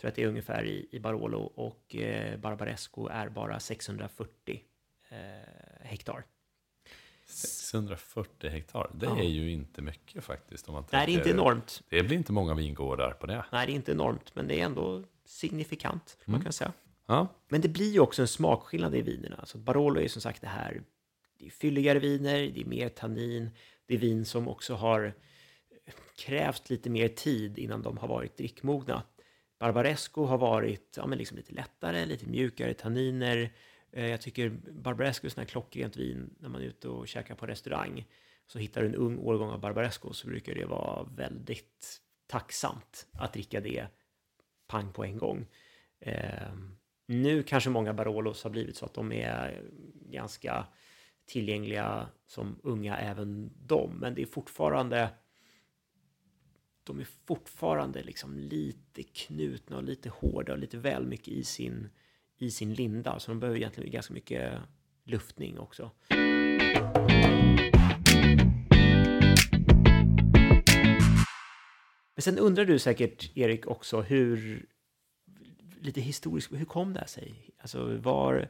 [0.00, 4.62] jag att det är ungefär i, i Barolo och eh, Barbaresco är bara 640
[5.08, 6.24] eh, hektar.
[7.26, 9.18] 640 hektar, det Ja.
[9.18, 10.68] är ju inte mycket faktiskt.
[10.68, 11.82] Om man Nej, det är inte enormt.
[11.88, 13.44] Det blir inte många vingårdar på det.
[13.52, 16.44] Nej, det är inte enormt, men det är ändå signifikant, skulle man Mm.
[16.44, 16.72] kan säga.
[17.06, 19.36] Ja, Men det blir ju också en smakskillnad i vinerna.
[19.36, 20.82] Alltså Barolo är som sagt det här,
[21.38, 23.50] det är fylligare viner, det är mer tannin,
[23.86, 25.14] det är vin som också har
[26.16, 29.02] krävt lite mer tid innan de har varit drickmogna.
[29.58, 33.52] Barbaresco har varit ja, men liksom lite lättare, lite mjukare tanniner.
[33.94, 37.46] Eh, jag tycker Barbaresco är sån klockrent vin när man är ute och käkar på
[37.46, 38.06] restaurang.
[38.46, 43.32] Så hittar du en ung årgång av Barbaresco så brukar det vara väldigt tacksamt att
[43.32, 43.86] dricka det
[44.66, 45.46] pang på en gång.
[46.00, 46.76] Ehm,
[47.06, 49.62] nu kanske många Barolos har blivit så att de är
[50.10, 50.66] ganska
[51.26, 55.10] tillgängliga som unga även de, men det är fortfarande
[56.84, 61.90] de är fortfarande liksom lite knutna och lite hårda och lite väl mycket i sin,
[62.44, 64.52] i sin linda, så de behöver egentligen ganska mycket
[65.04, 65.90] luftning också.
[72.14, 74.66] Men sen undrar du säkert, Erik, också hur,
[75.80, 77.34] lite historiskt, hur kom det här sig?
[77.60, 78.48] Alltså, var,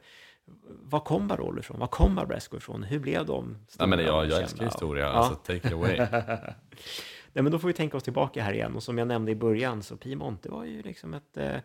[0.67, 1.81] var kom Barolo ifrån?
[1.81, 2.83] Var kom Barbaresco ifrån?
[2.83, 5.11] Hur blev de ja men stora jag, jag älskar historia, Ja.
[5.11, 5.97] alltså take it away.
[7.33, 8.77] Nej, men då får vi tänka oss tillbaka här igen.
[8.77, 11.57] Och som jag nämnde i början, så Piemonte var ju liksom ett eh,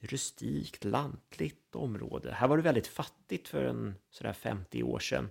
[0.00, 2.32] rustikt, lantligt område.
[2.32, 5.30] Här var det väldigt fattigt för en sådär 50 år sedan.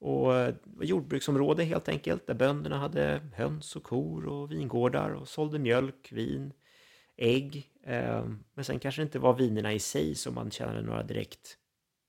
[0.00, 5.28] Och det var jordbruksområde helt enkelt, där bönderna hade höns och kor och vingårdar och
[5.28, 6.52] sålde mjölk, vin,
[7.16, 7.72] ägg.
[7.84, 11.58] Ehm, men sen kanske det inte var vinerna i sig som man tjänade några direkt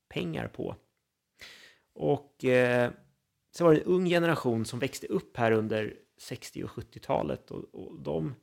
[0.09, 0.75] pengar på.
[1.93, 2.91] Och eh,
[3.51, 7.75] så var det en ung generation som växte upp här under 60 och 70-talet och,
[7.75, 8.35] och de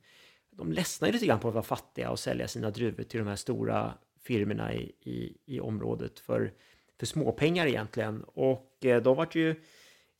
[0.57, 3.35] de ledsnade lite grann på att vara fattiga och sälja sina druvor till de här
[3.35, 6.53] stora firmorna i, i, i området för,
[6.99, 8.23] för småpengar egentligen.
[8.23, 9.55] Och eh, de vart ju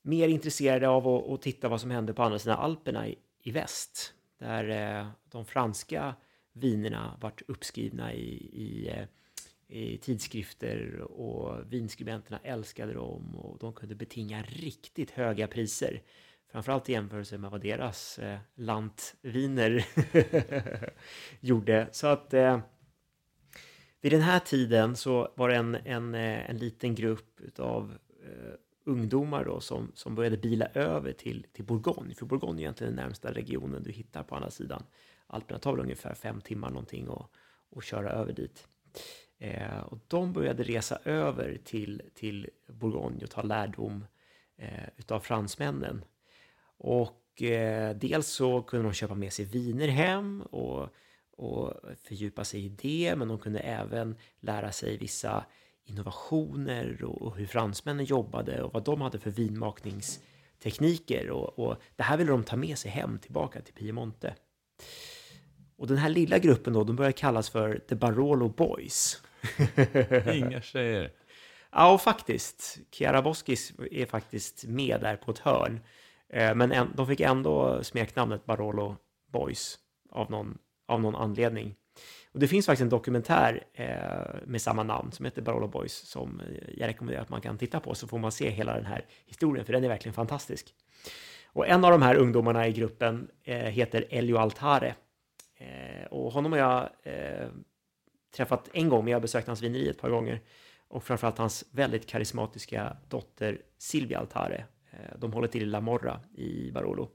[0.01, 3.51] mer intresserade av att, att, titta vad som hände på andra sidan Alperna i, i
[3.51, 4.13] väst.
[4.39, 6.15] Där eh, de franska
[6.53, 9.05] vinerna vart uppskrivna i, i, eh,
[9.77, 16.01] i tidskrifter och vinskribenterna älskade dem och de kunde betinga riktigt höga priser.
[16.51, 19.85] Framförallt i jämförelse med vad deras eh, lantviner
[21.39, 21.87] gjorde.
[21.91, 22.59] Så att eh,
[24.01, 28.53] vid den här tiden så var det en, en, eh, en liten grupp av eh,
[28.85, 32.15] ungdomar då som, som började bila över till, till Bourgogne.
[32.15, 34.83] För Bourgogne är egentligen den närmsta regionen du hittar på andra sidan.
[35.27, 37.31] Alperna tar väl ungefär fem timmar någonting och,
[37.69, 38.67] och köra över dit.
[39.39, 44.05] Eh, och de började resa över till, till Bourgogne och ta lärdom
[44.57, 46.05] eh, utav fransmännen.
[46.77, 50.89] Och eh, dels så kunde de köpa med sig viner hem och,
[51.37, 55.45] och fördjupa sig i det, men de kunde även lära sig vissa
[55.85, 61.29] innovationer och, och hur fransmännen jobbade och vad de hade för vinmakningstekniker.
[61.29, 64.35] Och, och det här ville de ta med sig hem tillbaka till Piemonte.
[65.77, 69.21] Och den här lilla gruppen då, de börjar kallas för The Barolo Boys.
[70.33, 71.11] Inga tjejer.
[71.71, 72.79] Ja, och faktiskt.
[72.91, 75.79] Chiara Boskis är faktiskt med där på ett hörn.
[76.29, 78.95] Eh, men en, de fick ändå smeknamnet Barolo
[79.31, 81.75] Boys av någon, av någon anledning.
[82.31, 86.41] Och det finns faktiskt en dokumentär eh, med samma namn som heter Barolo Boys som
[86.77, 89.65] jag rekommenderar att man kan titta på så får man se hela den här historien
[89.65, 90.73] för den är verkligen fantastisk.
[91.45, 94.95] Och en av de här ungdomarna i gruppen eh, heter Elio Altare
[95.57, 97.47] eh, och honom har jag eh,
[98.35, 100.41] träffat en gång, men jag har besökt hans vineri ett par gånger
[100.87, 104.65] och framförallt hans väldigt karismatiska dotter Silvia Altare.
[104.97, 107.09] Eh, de håller till i La Morra i Barolo.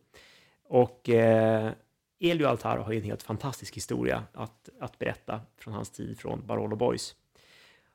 [0.65, 1.73] Och eh,
[2.21, 6.47] Elio Altaro har ju en helt fantastisk historia att, att berätta från hans tid från
[6.47, 7.15] Barolo Boys.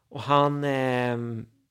[0.10, 1.17] Och han, eh,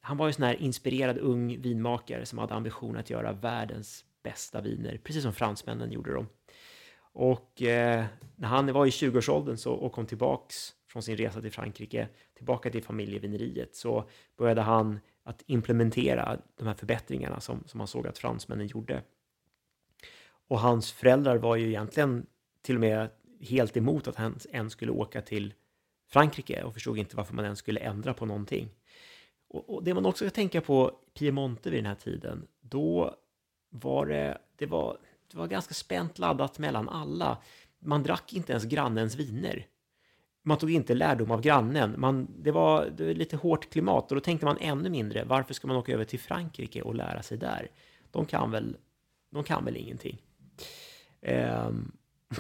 [0.01, 4.61] han var ju sån här inspirerad ung vinmakare som hade ambition att göra världens bästa
[4.61, 6.29] viner, precis som fransmännen gjorde dem.
[7.13, 8.05] Och eh,
[8.37, 12.71] när han var i 20-årsåldern så, och kom tillbaks från sin resa till Frankrike, tillbaka
[12.71, 18.19] till familjevineriet, så började han att implementera de här förbättringarna som, som han såg att
[18.19, 19.03] fransmännen gjorde.
[20.49, 22.27] Och hans föräldrar var ju egentligen
[22.63, 23.11] till och med
[23.41, 25.55] helt emot att han ens skulle åka till
[26.09, 28.69] Frankrike och förstod inte varför man ens skulle ändra på någonting.
[29.49, 33.17] Och, och det man också ska tänka på Piemonte vid den här tiden, då
[33.71, 34.99] var det, det var,
[35.33, 37.43] det var ganska spänt laddat mellan alla.
[37.79, 39.67] Man drack inte ens grannens viner.
[40.47, 41.95] Man tog inte lärdom av grannen.
[41.99, 45.25] Man, det, var, det var lite hårt klimat och då tänkte man ännu mindre.
[45.25, 47.69] Varför ska man åka över till Frankrike och lära sig där?
[48.11, 48.77] De kan väl,
[49.33, 50.23] de kan väl ingenting.
[51.67, 51.93] Um,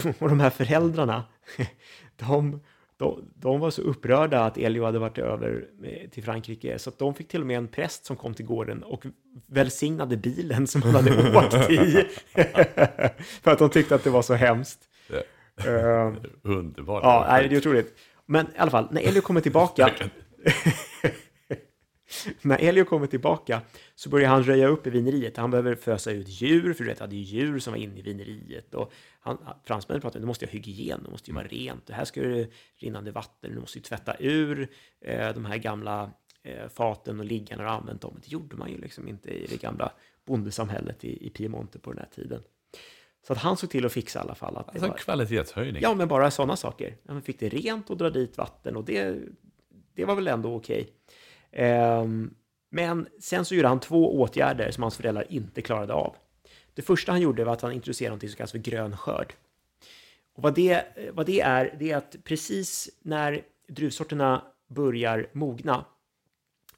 [0.18, 1.24] och de här föräldrarna,
[2.16, 2.60] de,
[2.96, 5.68] de, de, var så upprörda att Elio hade varit över
[6.10, 8.82] till Frankrike så att de fick till och med en präst som kom till gården
[8.82, 9.04] och
[9.46, 12.06] välsignade bilen som han hade åkt i.
[13.42, 14.88] För att de tyckte att det var så hemskt.
[15.66, 17.02] Uh, Underbart.
[17.02, 17.98] Ja, det är otroligt.
[18.26, 19.90] Men i alla fall, när Elio kommer tillbaka
[22.42, 23.62] när Elio kommer tillbaka
[23.94, 25.36] så börjar han röja upp i vineriet.
[25.36, 28.02] Han behöver fösa ut djur, för du vet, hade ju djur som var inne i
[28.02, 28.74] vineriet.
[28.74, 31.86] Och han, fransmännen pratade du måste ha hygien, det måste ju vara rent.
[31.86, 34.68] Det här ska det rinnande vatten, du måste ju tvätta ur
[35.00, 36.10] eh, de här gamla
[36.42, 38.20] eh, faten och liggarna och använt dem.
[38.22, 39.92] Det gjorde man ju liksom inte i det gamla
[40.26, 42.42] bondesamhället i, i Piemonte på den här tiden.
[43.26, 44.56] Så att han såg till att fixa i alla fall.
[44.56, 44.96] Att alltså var...
[44.96, 45.82] kvalitetshöjning.
[45.82, 46.96] Ja, men bara sådana saker.
[47.02, 49.18] Man fick det rent och dra dit vatten och det,
[49.94, 50.80] det var väl ändå okej.
[50.80, 51.64] Okay.
[51.66, 52.34] Ehm,
[52.70, 56.16] men sen så gjorde han två åtgärder som hans föräldrar inte klarade av.
[56.74, 59.34] Det första han gjorde var att han introducerade något som kallas för grön skörd.
[60.34, 65.84] Och vad det, vad det är, det är att precis när druvsorterna börjar mogna,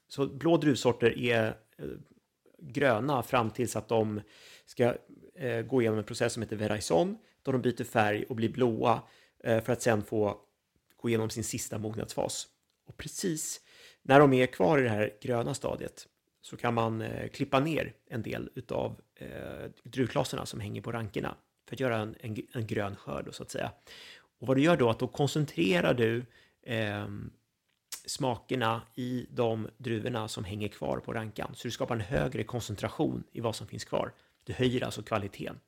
[0.08, 1.46] så blå druvsorter är
[1.78, 1.84] eh,
[2.58, 4.20] gröna fram tills att de
[4.66, 4.94] ska
[5.38, 9.02] eh, gå igenom en process som heter veraison, då de byter färg och blir blåa
[9.44, 10.40] eh, för att sen få
[10.96, 12.48] gå igenom sin sista mognadsfas.
[12.86, 13.60] Och precis
[14.02, 16.08] när de är kvar i det här gröna stadiet
[16.40, 21.34] så kan man eh, klippa ner en del utav eh, druvklaserna som hänger på rankerna
[21.68, 23.72] för att göra en, en, en grön skörd så att säga.
[24.40, 26.24] Och vad du gör då är att då koncentrerar du
[26.62, 27.08] eh,
[28.06, 31.50] smakerna i de druvorna som hänger kvar på rankan.
[31.54, 34.12] Så du skapar en högre koncentration i vad som finns kvar.
[34.48, 35.60] Du höjer alltså kvaliteten.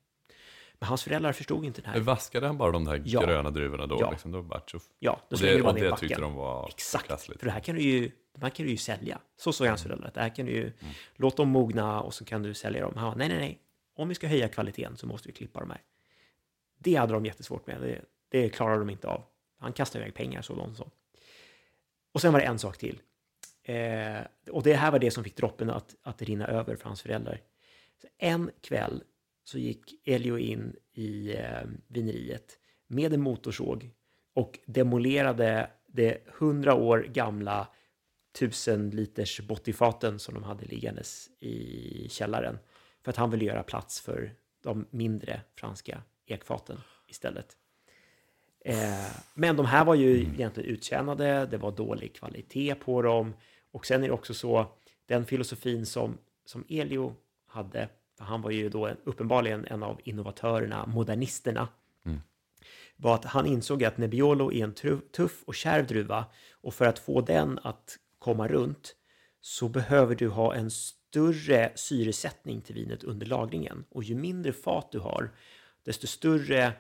[0.73, 2.01] Men hans föräldrar förstod inte den här.
[2.01, 3.21] Vaskade han bara de där ja.
[3.21, 3.97] gröna druvorna då?
[4.01, 7.07] Ja, liksom, då var det ja då och det, och det tyckte de var Exakt,
[7.07, 7.41] klassligt.
[7.41, 9.21] för det här kan du ju, de här kan du ju sälja.
[9.37, 9.89] Så sa hans mm.
[9.89, 10.95] föräldrar, det här kan du ju, mm.
[11.17, 12.97] låt dem mogna och så kan du sälja dem.
[12.97, 13.61] Han nej, nej, nej,
[13.97, 15.81] om vi ska höja kvaliteten så måste vi klippa de här.
[16.79, 17.81] Det hade de jättesvårt med.
[17.81, 19.25] Det, Det klarar de inte av.
[19.59, 20.91] Han kastar iväg pengar så långt så.
[22.13, 23.01] Och sen var det en sak till.
[23.63, 27.03] Eh, och det här var det som fick droppen att, att rinna över för hans
[27.03, 27.41] föräldrar.
[28.03, 29.03] Så en kväll
[29.45, 33.91] så gick Elio in i eh, vineriet med en motorsåg
[34.35, 37.69] och demolerade det hundra år gamla
[38.39, 42.59] tusen liters bottifaten som de hade liggandes i källaren.
[43.03, 47.57] För att han ville göra plats för de mindre franska ekfaten istället.
[48.65, 53.35] Eh, men de här var ju egentligen uttjänade, det var dålig kvalitet på dem.
[53.71, 54.67] Och sen är det också så,
[55.07, 57.17] den filosofin som, som Elio
[57.51, 61.69] hade, för han var ju då en, uppenbarligen en av innovatörerna, modernisterna,
[62.05, 62.21] Mm.
[62.97, 64.75] var att han insåg att Nebbiolo är en
[65.13, 68.97] tuff och kärv druva och för att få den att komma runt
[69.41, 73.85] så behöver du ha en större syresättning till vinet under lagringen.
[73.91, 75.31] Och ju mindre fat du har,
[75.85, 76.73] desto större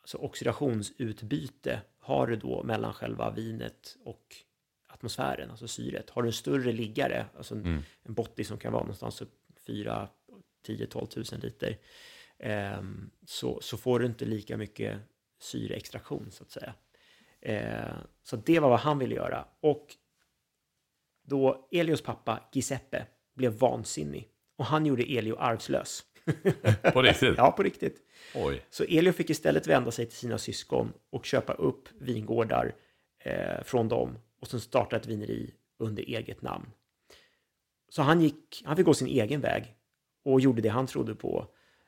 [0.00, 4.36] alltså oxidationsutbyte har du då mellan själva vinet och
[4.86, 6.10] atmosfären, alltså syret.
[6.10, 7.82] Har du en större liggare, alltså en, Mm.
[8.02, 9.34] en botti som kan vara någonstans upp
[9.68, 10.08] 4,
[10.66, 11.78] 10, 12 tusen liter,
[12.38, 14.98] ehm, så, så får du inte lika mycket
[15.40, 16.74] syreextraktion så att säga.
[17.40, 19.48] Eh, så det var vad han ville göra.
[19.60, 19.96] Och
[21.22, 26.04] då Elios pappa Giuseppe blev vansinnig och han gjorde Elio arvslös.
[26.92, 27.34] På riktigt?
[27.36, 28.02] Ja, på riktigt.
[28.34, 28.64] Oj.
[28.70, 32.74] Så Elio fick istället vända sig till sina syskon och köpa upp vingårdar
[33.18, 36.70] eh, från dem och sen starta ett vineri under eget namn.
[37.88, 39.74] Så han, gick, han fick gå sin egen väg
[40.24, 41.46] och gjorde det han trodde på.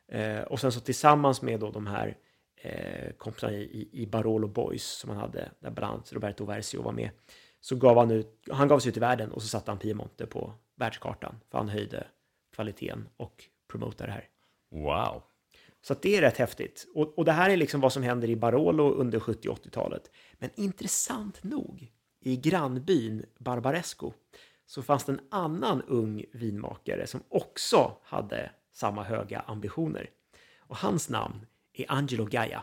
[0.08, 2.16] Eh, och sen så tillsammans med då de här
[2.56, 6.92] eh, kompisarna i, i Barolo Boys som han hade, där bland annat Roberto Versio var
[6.92, 7.10] med,
[7.60, 10.26] så gav han ut, han gav sig ut i världen och så satte han Piemonte
[10.26, 12.06] på världskartan för han höjde
[12.54, 14.28] kvaliteten och promotade det här.
[14.70, 15.22] Wow.
[15.82, 16.86] Så att det är rätt häftigt.
[16.94, 20.10] Och, och det här är liksom vad som händer i Barolo under 70 och 80-talet.
[20.38, 24.12] Men intressant nog, i grannbyn Barbaresco
[24.70, 30.10] så fanns det en annan ung vinmakare som också hade samma höga ambitioner.
[30.58, 32.62] Och hans namn är Angelo Gaia.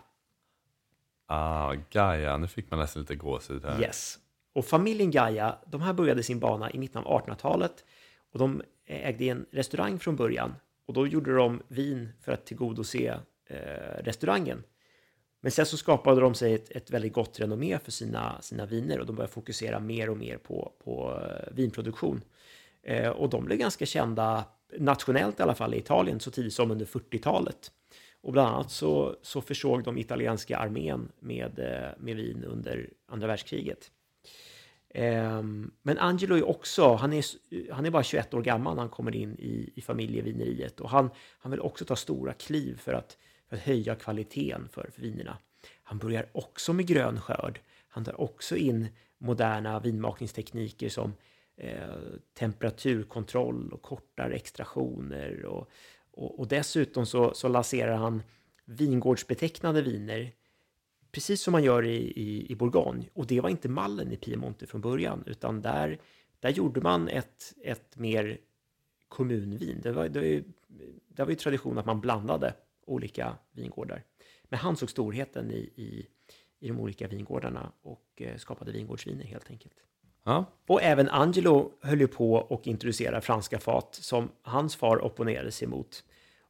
[1.25, 3.81] Ah, Gaia, nu fick man nästan lite gåshud här.
[3.81, 4.19] Yes.
[4.53, 7.85] Och familjen Gaia, de här började sin bana i mitten av 1800-talet
[8.31, 13.19] och de ägde en restaurang från början och då gjorde de vin för att tillgodose
[13.45, 14.63] eh, restaurangen.
[15.47, 18.99] Men sen så skapade de sig ett, ett väldigt gott renommé för sina, sina viner
[18.99, 22.21] och de började fokusera mer och mer på, på eh, vinproduktion.
[22.83, 24.45] Eh, och de blev ganska kända
[24.77, 27.71] nationellt i alla fall i Italien så tidigt som under 40-talet.
[28.21, 33.27] Och bland annat så, så försåg de italienska armén med, eh, med vin under andra
[33.27, 33.91] världskriget.
[34.89, 37.25] Ehm, men Angelo är också, han är,
[37.73, 41.09] han är bara 21 år gammal när han kommer in i, i familjevineriet och han,
[41.39, 43.17] han vill också ta stora kliv för att,
[43.49, 45.37] för att höja kvaliteten för, vinerna.
[45.83, 47.59] Han börjar också med grön skörd.
[47.89, 51.13] Han tar också in moderna vinmakningstekniker som
[51.57, 51.79] eh,
[52.33, 55.45] temperaturkontroll och kortare extraktioner.
[55.45, 55.69] Och,
[56.11, 58.23] och, och dessutom så, så lanserar han
[58.65, 60.31] vingårdsbetecknade viner
[61.11, 63.05] precis som man gör i, i, i Bourgogne.
[63.13, 65.99] Och det var inte mallen i Piemonte från början, utan där,
[66.39, 68.37] där gjorde man ett, ett mer
[69.07, 69.79] kommunvin.
[69.83, 70.43] Det var, det, var ju,
[71.07, 72.53] det var ju tradition att man blandade
[72.87, 74.03] olika vingårdar.
[74.43, 76.07] Men han såg storheten i, i,
[76.59, 79.73] i de olika vingårdarna och eh, skapade vingårdsviner helt enkelt.
[80.25, 85.51] Ja, Och även Angelo höll ju på och introducera franska fat som hans far opponerade
[85.51, 86.03] sig mot.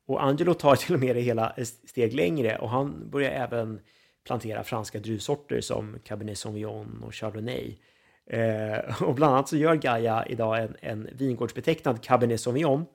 [0.05, 3.79] Och Angelo tar till och med det hela steg längre och han börjar även
[4.25, 7.77] plantera franska druvsorter som Cabernet Sauvignon och Chardonnay.
[8.25, 12.85] Eh, och bland annat så gör Gaia idag en, en vingårdsbetecknad Cabernet Sauvignon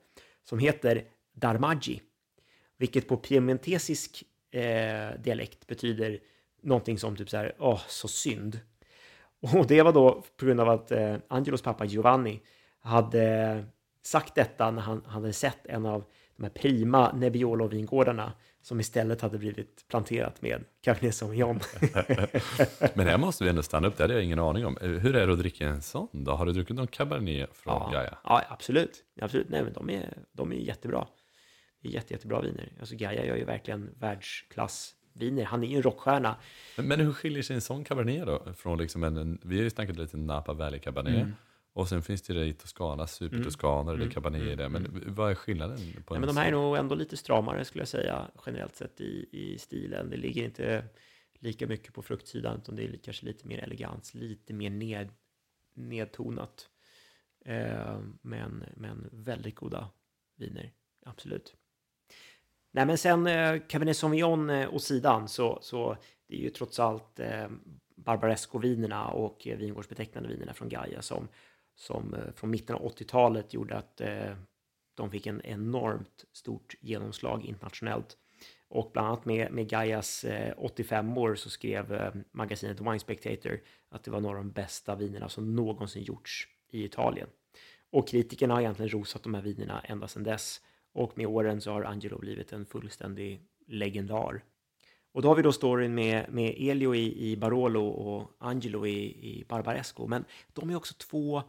[0.43, 1.03] som heter
[1.33, 2.01] Darmaggi,
[2.77, 6.19] vilket på piemontesisk eh, dialekt betyder
[6.61, 8.59] någonting som typ så här, åh, så synd.
[9.39, 12.41] Och det var då på grund av att eh, Angelos pappa Giovanni
[12.79, 13.65] hade
[14.01, 16.03] sagt detta när han hade sett en av
[16.37, 18.31] de här prima Nebbiolo-vingårdarna
[18.61, 21.59] som istället hade blivit planterat med Cabernet Sauvignon.
[22.93, 24.77] men här måste vi ändå stanna upp, det hade jag ingen aning om.
[24.81, 26.31] Hur är det att dricka en sån då?
[26.31, 28.17] Har du druckit någon Cabernet från ja, Gaia?
[28.23, 29.03] ja, absolut.
[29.21, 29.49] absolut.
[29.49, 31.07] Nej, men de är, de är jättebra.
[31.83, 32.71] Det är jätte, jättebra viner.
[32.79, 35.43] Alltså Gaia gör ju verkligen världsklassviner.
[35.43, 36.35] Han är ju en rockstjärna.
[36.77, 38.53] Men, hur skiljer sig en sån Cabernet då?
[38.53, 41.15] Från liksom en, vi har ju snackat lite Napa Valley Cabernet.
[41.15, 41.33] Mm.
[41.73, 44.69] Och sen finns det ju det i Toscana, Super-Toscana, det är Cabernet i det.
[44.69, 45.77] Men vad är skillnaden?
[46.05, 49.01] På en men de här är nog ändå lite stramare skulle jag säga generellt sett
[49.01, 50.09] i, i stilen.
[50.09, 50.85] Det ligger inte
[51.39, 55.09] lika mycket på fruktsidan utan det är kanske lite mer elegans, lite mer ned,
[55.73, 56.69] nedtonat.
[57.45, 59.89] Eh, men, men väldigt goda
[60.35, 60.71] viner,
[61.05, 61.55] absolut.
[62.75, 66.79] Nej men sen eh, Cabernet Sauvignon eh, åt sidan så, så det är ju trots
[66.79, 67.47] allt eh,
[67.95, 71.27] Barbaresco-vinerna och eh, vingårdsbetecknande vinerna från Gaia som,
[71.75, 74.35] som eh, från mitten av 80-talet gjorde att eh,
[74.93, 78.17] de fick en enormt stort genomslag internationellt.
[78.67, 83.59] Och bland annat med, med Gaias eh, 85 år så skrev eh, magasinet Wine Spectator
[83.89, 87.27] att det var några av de bästa vinerna som någonsin gjorts i Italien.
[87.91, 90.61] Och kritikerna har egentligen rosat de här vinerna ända sedan dess.
[90.93, 94.43] Och med åren så har Angelo blivit en fullständig legendar.
[95.11, 98.99] Och då har vi då storyn med, med Elio i, i Barolo och Angelo i,
[99.03, 100.07] i Barbaresco.
[100.07, 101.43] Men de är också två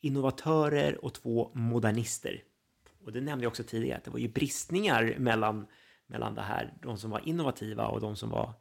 [0.00, 2.42] innovatörer och två modernister.
[3.04, 5.66] Och det nämnde jag också tidigare, att det var ju bristningar mellan,
[6.06, 8.52] mellan det här, de som var innovativa och de som var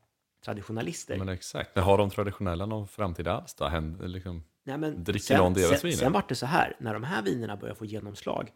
[0.45, 1.17] traditionalister.
[1.17, 1.77] Men exakt.
[1.77, 3.65] Har de traditionella någon framtid alls då?
[3.65, 5.97] Händer, liksom, Nej, men dricker sen, någon deras sen, viner?
[5.97, 8.51] Sen vart det så här, när de här vinerna började få genomslag,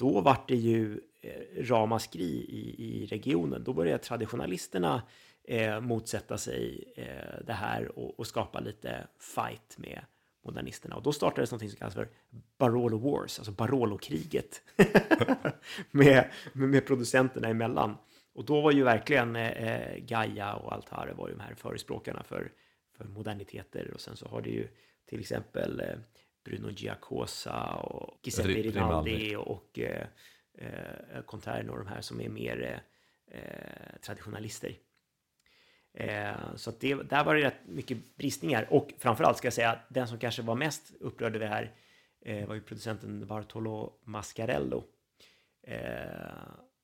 [0.00, 3.64] då vart det ju eh, ramaskri i, i regionen.
[3.64, 5.02] Då började traditionalisterna
[5.44, 10.00] eh, motsätta sig eh, det här och, och skapa lite fight med
[10.44, 10.96] modernisterna.
[10.96, 12.08] Och då startades något som kallas för
[12.58, 14.62] Barolo Wars, alltså Barolo-kriget,
[15.90, 17.96] med, med, med producenterna emellan.
[18.32, 22.52] Och då var ju verkligen eh, Gaia och Altare var ju de här förespråkarna för,
[22.96, 23.90] för moderniteter.
[23.94, 24.68] Och sen så har det ju
[25.08, 25.98] till exempel eh,
[26.44, 30.06] Bruno Giacosa och Giuseppe Ri- Rinaldi och eh,
[30.58, 32.82] eh, Conterno, de här som är mer
[33.30, 34.74] eh, traditionalister.
[35.94, 38.66] Eh, så det, där var det rätt mycket bristningar.
[38.70, 41.74] Och framförallt ska jag säga att den som kanske var mest upprörd över det här
[42.20, 44.84] eh, var ju producenten Bartolo Mascarello.
[45.62, 45.80] Eh,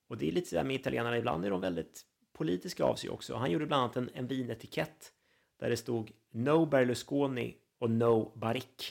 [0.07, 2.01] och det är lite sådär med italienarna, ibland är de väldigt
[2.33, 3.35] politiska av sig också.
[3.35, 5.13] Han gjorde bland annat en, en vinetikett
[5.59, 8.85] där det stod No Berlusconi och No Barrique.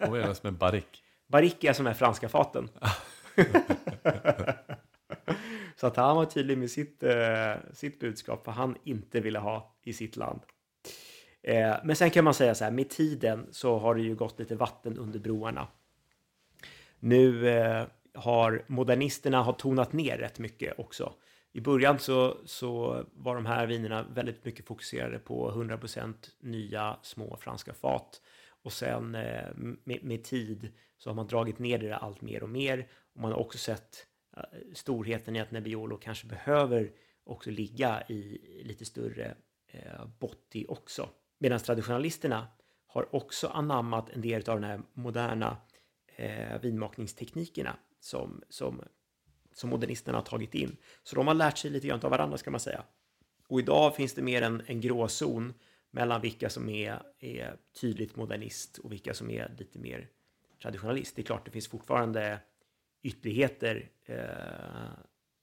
[0.00, 1.64] Vad är med som är barrick?
[1.64, 2.68] Är som är franska faten.
[5.76, 9.76] Så att han var tydlig med sitt, eh, sitt budskap, vad han inte ville ha
[9.82, 10.40] i sitt land.
[11.42, 14.38] Eh, men sen kan man säga så här, med tiden så har det ju gått
[14.38, 15.68] lite vatten under broarna.
[16.98, 21.12] Nu eh, har modernisterna har tonat ner rätt mycket också.
[21.52, 27.36] I början så, så var de här vinerna väldigt mycket fokuserade på 100% nya små
[27.36, 28.20] franska fat.
[28.62, 32.48] Och sen eh, med, med tid så har man dragit ner det allt mer och
[32.48, 32.88] mer.
[33.14, 34.42] Och man har också sett eh,
[34.74, 36.92] storheten i att Nebbiolo kanske behöver
[37.24, 39.34] också ligga i lite större
[39.66, 41.08] eh, botti också.
[41.38, 42.46] Medan traditionalisterna
[42.86, 45.56] har också anammat en del av de här moderna
[46.16, 48.82] eh, vinmakningsteknikerna som, som,
[49.52, 50.76] som modernisterna har tagit in.
[51.02, 52.84] Så de har lärt sig lite grann av varandra ska man säga.
[53.48, 55.54] Och idag finns det mer en, en gråzon
[55.90, 60.08] mellan vilka som är, är tydligt modernist och vilka som är lite mer
[60.62, 61.16] traditionalist.
[61.16, 62.40] Det är klart, det finns fortfarande
[63.02, 64.92] ytterligheter eh,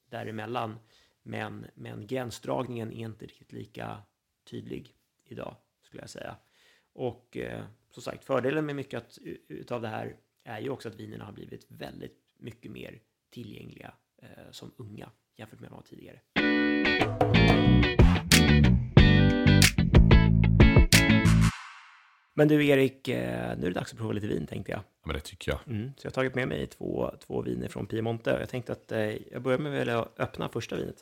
[0.10, 0.80] däremellan,
[1.24, 4.02] men, men gränsdragningen är inte riktigt lika
[4.44, 6.36] tydlig idag, skulle jag säga.
[6.94, 10.96] Och eh, som sagt, fördelen med mycket att, utav det här är ju också att
[10.96, 15.90] vinerna har blivit väldigt mycket mer tillgängliga eh, som unga jämfört med vad de var
[15.90, 16.22] tidigare.
[22.38, 24.80] Men du Erik, eh, nu är det dags att prova lite vin tänkte jag.
[24.80, 25.60] Ja, men det tycker jag.
[25.68, 28.38] Mm, så jag har tagit med mig två, två viner från Piemonte.
[28.40, 29.00] Jag tänkte att eh,
[29.32, 30.96] jag börjar med att öppna första vinet.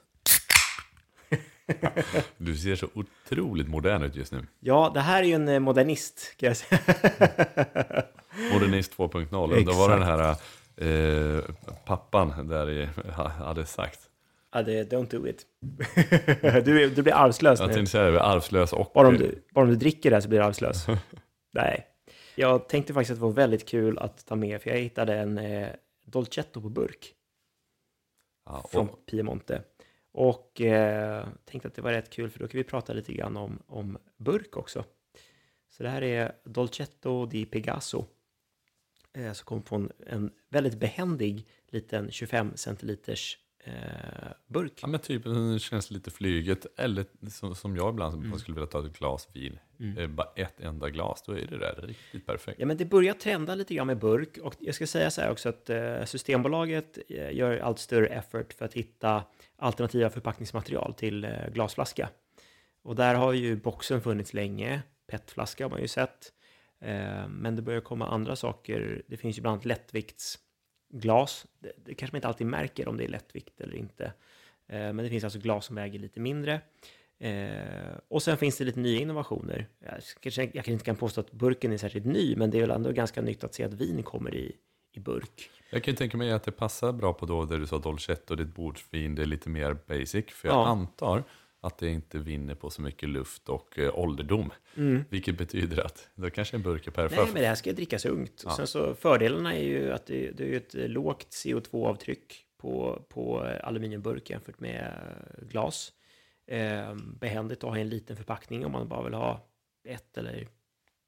[2.38, 4.48] Du ser så otroligt modern ut just nu.
[4.60, 6.82] Ja, det här är ju en eh, modernist, kan jag säga.
[8.54, 9.66] Modernist 2.0.
[9.66, 10.36] Då var det den här
[10.78, 11.44] eh,
[11.86, 12.90] pappan där i,
[13.40, 14.00] hade sagt.
[14.54, 15.46] ja, det, don't do it.
[16.66, 17.74] du, du blir arvslös Jag nu.
[17.74, 18.92] tänkte säga arvslös och...
[18.96, 20.88] Bara om, du, bara om du dricker det här så blir du arvslös.
[21.56, 21.88] Nej.
[22.36, 25.38] Jag tänkte faktiskt att det var väldigt kul att ta med, för jag hittade en
[25.38, 25.70] eh,
[26.06, 27.16] Dolcetto på burk
[28.46, 29.64] Ja, och, från Piemonte.
[30.12, 33.38] Och eh, tänkte att det var rätt kul, för då kan vi prata lite grann
[33.38, 34.84] om, om burk också.
[35.70, 38.06] Så det här är Dolcetto di Pegaso.
[39.14, 43.74] Eh, som kom från en väldigt behändig liten 25 centiliters eh,
[44.48, 44.74] burk.
[44.82, 46.66] ja, men typ, det känns lite flyget.
[46.80, 48.40] Eller som, som jag ibland Mm.
[48.40, 49.60] skulle vilja ta ett glas vin.
[49.98, 52.60] Eh, bara ett enda glas, då är det där riktigt perfekt.
[52.60, 55.32] Ja, men det börjar trenda lite grann med burk och jag ska säga så här
[55.32, 59.24] också att eh, Systembolaget eh, gör allt större effort för att hitta
[59.58, 62.10] alternativa förpackningsmaterial till eh, glasflaska.
[62.84, 66.32] Och där har ju boxen funnits länge, petflaska har man ju sett.
[66.82, 69.02] Eh, men det börjar komma andra saker.
[69.08, 69.66] Det finns ju bland annat
[70.96, 71.46] lättviktsglas.
[71.60, 74.06] Det, det kanske man inte alltid märker om det är lättvikt eller inte.
[74.68, 76.62] Eh, men det finns alltså glas som väger lite mindre.
[77.20, 79.68] Eh, och sen finns det lite nya innovationer.
[79.80, 82.62] Jag, kanske, jag kanske inte kan påstå att burken är särskilt ny, men det är
[82.62, 84.56] väl ändå ganska nytt att se att vin kommer i,
[84.94, 85.50] i burk.
[85.72, 88.34] Jag kan ju tänka mig att det passar bra på då där du sa Dolcetto,
[88.42, 90.26] ett bordsvin, det är lite mer basic.
[90.30, 90.68] För jag Ja.
[90.68, 91.24] antar
[91.66, 94.52] att det inte vinner på så mycket luft och eh, ålderdom.
[95.10, 97.34] Vilket betyder att då kanske en burk är Nej, perfekt.
[97.34, 98.42] men det här ska drickas ungt.
[98.46, 98.56] Ja.
[98.56, 103.40] Sen så fördelarna är ju att det, det är ju ett lågt CO2-avtryck på, på
[103.40, 104.94] aluminiumburk jämfört med
[105.42, 105.94] glas.
[106.48, 109.48] Eh, behändigt att ha i en liten förpackning om man bara vill ha
[109.88, 110.48] ett eller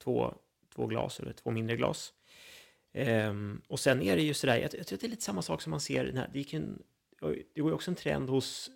[0.04, 0.34] två,
[0.76, 2.14] två glas eller två mindre glas.
[2.94, 3.34] Eh,
[3.68, 5.62] och sen är det ju sådär, jag, jag tror att det är lite samma sak
[5.62, 6.84] som man ser, här, det, gick en,
[7.54, 8.72] det går ju också en trend hos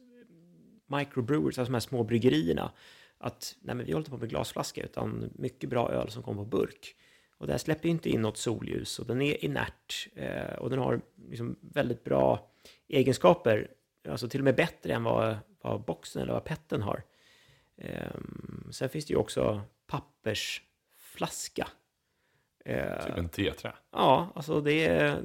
[0.98, 2.72] microbrewers, alltså de här små bryggerierna,
[3.18, 6.44] att nej, men vi håller inte på med glasflaska utan mycket bra öl som kommer
[6.44, 6.96] på burk.
[7.38, 10.70] Och det här släpper ju inte in något solljus och den är inert eh, och
[10.70, 12.52] den har liksom väldigt bra
[12.88, 13.72] egenskaper,
[14.10, 17.04] alltså till och med bättre än vad, vad boxen eller vad petten har.
[17.78, 21.68] Ehm, sen finns det ju också pappersflaska.
[22.66, 23.74] Eh, Typ en tetra.
[23.92, 25.22] Ja, alltså det är...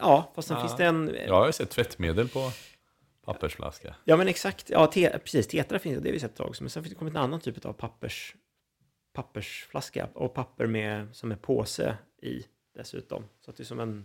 [0.00, 0.62] Ja, fast sen Ja.
[0.62, 1.16] finns det en...
[1.26, 2.50] Jag har sett tvättmedel på
[3.24, 3.96] pappersflaska.
[4.04, 4.70] Ja, men exakt.
[4.70, 5.46] Ja, te, precis.
[5.46, 6.54] Tetra finns det, det har vi sett ett tag.
[6.60, 8.34] Men sen finns det en annan typ av pappers,
[9.12, 12.44] pappersflaska och papper med, som är påse i
[12.74, 13.24] dessutom.
[13.40, 14.04] Så att det är som en,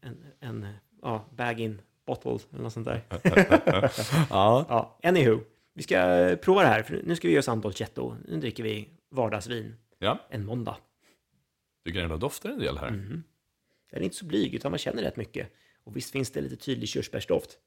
[0.00, 0.66] en, en
[1.02, 3.02] ja, bag-in bottle eller något sånt där.
[4.30, 5.40] Ja, Ja, anywho.
[5.74, 8.16] Vi ska eh, prova det här, för nu ska vi göra oss an dolcetto.
[8.28, 10.18] Nu dricker vi vardagsvin ja.
[10.30, 10.76] en måndag.
[11.84, 12.90] tycker ändå doftar en del här.
[12.90, 13.22] Mhm.
[13.90, 15.52] Den är inte så blyg, utan man känner rätt mycket.
[15.84, 17.58] Och visst finns det lite tydlig körsbärsdoft.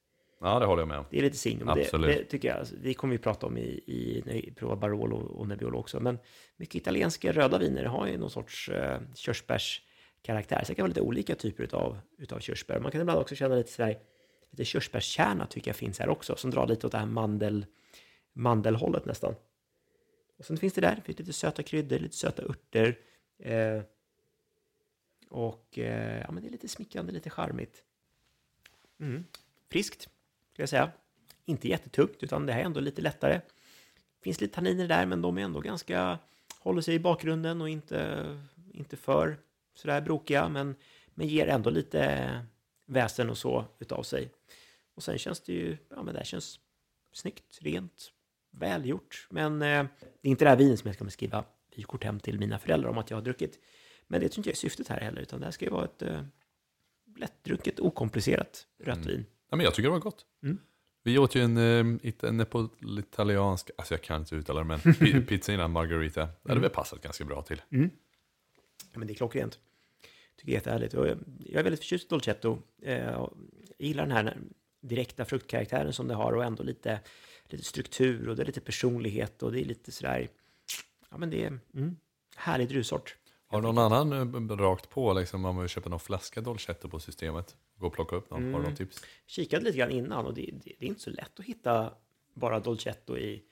[0.42, 1.06] Ja, det håller jag med om.
[1.10, 1.68] Det är lite signum.
[1.68, 2.18] Det, Absolut.
[2.18, 2.58] det tycker jag.
[2.58, 6.00] Alltså, det kommer vi prata om i, i när vi provar Barolo och Nebbiolo också.
[6.00, 6.20] Men
[6.58, 10.64] mycket italienska röda viner har ju någon sorts eh, körsbärskaraktär.
[10.64, 12.80] Så det kan vara lite olika typer av utav körsbär.
[12.80, 14.00] Man kan ibland också känna lite sådär,
[14.50, 16.36] lite körsbärskärna tycker jag finns här också.
[16.36, 17.66] Som drar lite åt det här mandel,
[18.34, 19.36] mandelhållet nästan.
[20.38, 22.98] Och sen finns det där, det finns lite söta kryddor, lite söta örter.
[23.40, 23.82] Eh,
[25.30, 27.84] och eh, ja, men det är lite smickrande, lite charmigt.
[29.00, 29.26] Mm.
[29.72, 30.10] Friskt,
[30.60, 30.92] ska jag säga.
[31.46, 33.42] Inte jättetungt, utan det här är ändå lite lättare.
[34.24, 36.20] Finns lite tanniner där, men de är ändå ganska...
[36.60, 38.26] Håller sig i bakgrunden och inte,
[38.74, 39.38] inte för
[39.76, 40.76] sådär brokiga, men,
[41.16, 42.46] men ger ändå lite
[42.86, 44.32] väsen och så utav sig.
[44.96, 45.78] Och sen känns det ju...
[45.90, 46.60] Ja, men det här känns
[47.14, 48.12] snyggt, rent,
[48.52, 49.28] välgjort.
[49.30, 49.86] Men eh,
[50.22, 51.44] det är inte det här vinet som jag ska beskriva
[51.76, 53.60] vykort hem till mina föräldrar om att jag har druckit.
[54.08, 55.86] Men det tror inte jag är syftet här heller, utan det här ska ju vara
[55.86, 56.24] ett eh,
[57.18, 59.26] lättdrucket, okomplicerat rött vin.
[59.50, 60.26] Ja, men jag tycker det var gott.
[60.44, 60.58] Mm.
[61.04, 65.26] Vi åt ju en, eh, en neapolitansk, alltså jag kan inte uttala det, men pi-
[65.26, 66.26] pizza innan margarita.
[66.44, 67.62] Det hade väl passat ganska bra till.
[68.94, 69.60] Ja, men det är klockrent.
[70.36, 70.94] Tycker det är jättehärligt.
[70.94, 71.08] Jag
[71.40, 72.58] jag är väldigt förtjust i Dolcetto.
[72.82, 73.34] Eh, Jag
[73.78, 74.38] gillar den här
[74.82, 77.00] direkta fruktkaraktären som det har och ändå lite,
[77.46, 80.28] lite struktur och det är lite personlighet och det är lite sådär...
[81.10, 81.96] Ja, men det är mm,
[82.36, 83.16] härlig druvsort.
[83.52, 84.14] Har någon annan
[84.52, 87.56] eh, rakt på, liksom, om man vill köpa någon flaska Dolcetto på systemet?
[87.76, 88.42] Gå och plocka upp någon.
[88.44, 88.64] Har du Mm.
[88.64, 89.04] någon tips?
[89.26, 91.94] Kikade lite grann innan och det, det, det är inte så lätt att hitta
[92.34, 93.44] bara Dolcetto i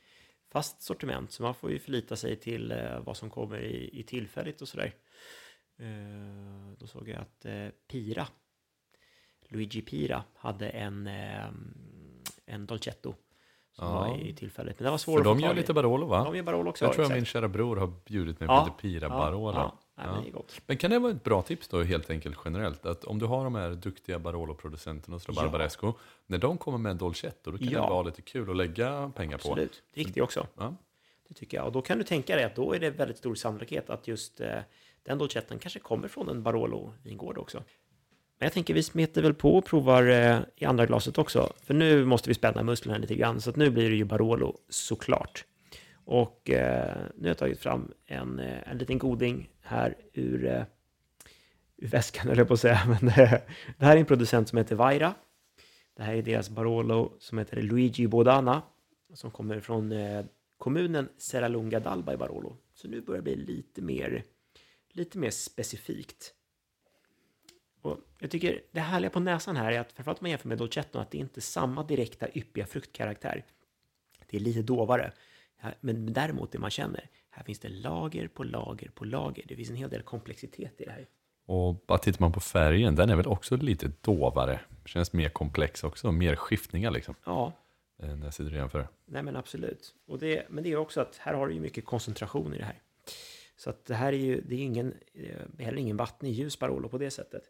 [0.52, 1.32] fast sortiment.
[1.32, 4.68] Så man får ju förlita sig till eh, vad som kommer i, i tillfälligt och
[4.68, 4.94] sådär.
[5.80, 8.28] Eh, då såg jag att eh, Pira,
[9.50, 11.46] Luigi Pira, hade en, eh,
[12.46, 13.14] en Dolcetto
[13.72, 13.94] som Ja.
[13.94, 14.80] var i tillfället.
[14.80, 15.60] Men det var svår För att få de gör tag i.
[15.62, 16.24] lite Barolo va?
[16.24, 16.86] De gör Barolo också.
[16.86, 17.18] jag tror att exakt.
[17.18, 19.58] min kära bror har bjudit mig på Ja, lite Pira ja, Barolo.
[19.58, 20.62] Ja, nej, men det är gott.
[20.66, 22.86] Men kan det vara ett bra tips då helt enkelt generellt?
[22.86, 25.34] Att om du har de här duktiga Barolo-producenterna hos Ja.
[25.34, 25.94] Barbaresco,
[26.26, 29.38] när de kommer med en Dolcetto, då kan det vara lite kul att lägga pengar
[29.38, 29.52] på.
[29.52, 30.48] Absolut, det är riktigt också.
[30.58, 30.76] Ja.
[31.28, 31.66] Det tycker jag.
[31.66, 34.40] Och då kan du tänka dig att då är det väldigt stor sannolikhet att just
[34.42, 34.60] eh,
[35.04, 37.58] den dolcetten kanske kommer från en Barolo-vingård också.
[38.40, 41.54] Men jag tänker vi smeter väl på och provar eh, i andra glaset också.
[41.64, 43.42] För nu måste vi spänna musklerna lite grann.
[43.42, 45.46] Så att nu blir det ju Barolo såklart.
[46.06, 50.64] Och eh, nu har jag tagit fram en, eh, en liten goding här ur, eh,
[51.78, 52.82] ur väskan, eller på att säga.
[52.88, 53.42] Men det,
[53.78, 55.14] det här är en producent som heter Vaira.
[55.96, 58.62] Det här är deras Barolo som heter Luigi Bodana.
[59.14, 60.26] Som kommer från eh,
[60.58, 62.58] kommunen Serralunga d'Alba i Barolo.
[62.74, 64.24] Så nu börjar det bli lite mer,
[64.90, 66.34] lite mer specifikt.
[67.82, 70.58] Och jag tycker det härliga på näsan här är att framförallt om man jämför med
[70.58, 73.46] Dolcetto att det inte är samma direkta yppiga fruktkaraktär.
[74.28, 75.12] Det är lite dovare.
[75.82, 79.44] Men däremot det man känner, här finns det lager på lager på lager.
[79.48, 81.06] Det finns en hel del komplexitet i det här.
[81.46, 84.60] Och bara tittar man på färgen, den är väl också lite dovare.
[84.86, 87.16] Känns mer komplex också, mer skiftningar liksom.
[87.26, 87.54] Ja,
[88.00, 88.88] eh, När jag sitter och jämför.
[89.06, 89.96] Nej men absolut.
[90.08, 92.66] Och det, men det är också att här har du ju mycket koncentration i det
[92.66, 92.82] här.
[93.58, 96.90] Så att det här är ju, det är ingen, eh, heller ingen vattnig ljus Barolo
[96.90, 97.44] på det sättet.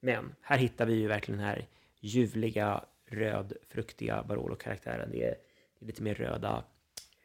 [0.00, 1.66] Men här hittar vi ju verkligen den här
[2.00, 5.10] ljuvliga, rödfruktiga Barolo-karaktären.
[5.10, 5.36] Det är,
[5.78, 6.64] det är lite mer röda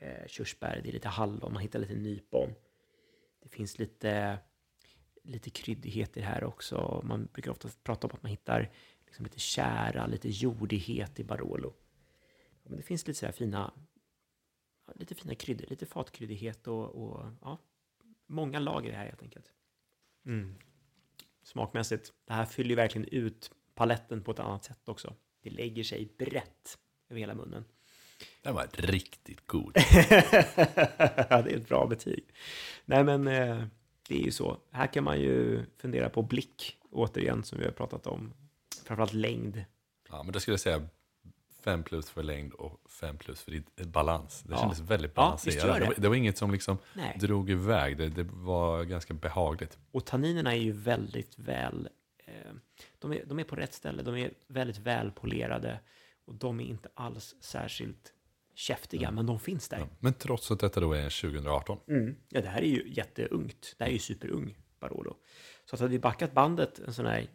[0.01, 2.53] eh, körsbär, det är lite hallon, man hittar lite nypon.
[3.39, 4.39] Det finns lite,
[5.23, 7.01] lite kryddigheter här också.
[7.03, 8.71] Man brukar ofta prata om att man hittar
[9.05, 11.73] liksom lite kära, lite jordighet i Barolo.
[12.63, 13.73] Ja, men det finns lite så här fina,
[14.95, 17.57] lite fina kryddor, lite fatkryddighet och, och ja,
[18.25, 19.51] många lager här helt enkelt.
[20.25, 20.55] Mm.
[21.43, 25.15] Smakmässigt, det här fyller ju verkligen ut paletten på ett annat sätt också.
[25.41, 26.79] Det lägger sig brett
[27.09, 27.65] över hela munnen.
[28.41, 29.71] Den var riktigt god.
[31.29, 32.23] ja, det är ett bra betyg.
[32.85, 33.63] Nej, men eh,
[34.07, 34.57] det är ju så.
[34.71, 38.33] Här kan man ju fundera på blick, återigen, som vi har pratat om.
[38.85, 39.63] Framförallt längd.
[40.09, 40.87] Ja, men det skulle jag säga
[41.63, 44.41] 5 plus för längd och 5 plus för i- balans.
[44.47, 44.59] Det Ja.
[44.59, 45.55] kändes väldigt Ja, balanserat.
[45.63, 45.79] gör det.
[45.79, 45.85] det.
[45.85, 47.17] var, det var inget som liksom Nej.
[47.19, 49.77] drog iväg, det, det var ganska behagligt.
[49.91, 51.89] Och tanninerna är ju väldigt väl...
[52.25, 52.33] Eh,
[52.99, 55.79] de, är, de är på rätt ställe, de är väldigt välpolerade
[56.25, 58.13] och de är inte alls särskilt
[58.53, 59.79] käftiga, men de finns där.
[59.79, 59.87] Ja.
[59.99, 61.79] Men trots att detta då är 2018.
[61.87, 62.15] Mm.
[62.29, 63.75] Ja, det här är ju jätteungt.
[63.77, 65.15] Det här är ju superung Barolo.
[65.65, 67.27] Så att hade vi backat bandet en sån här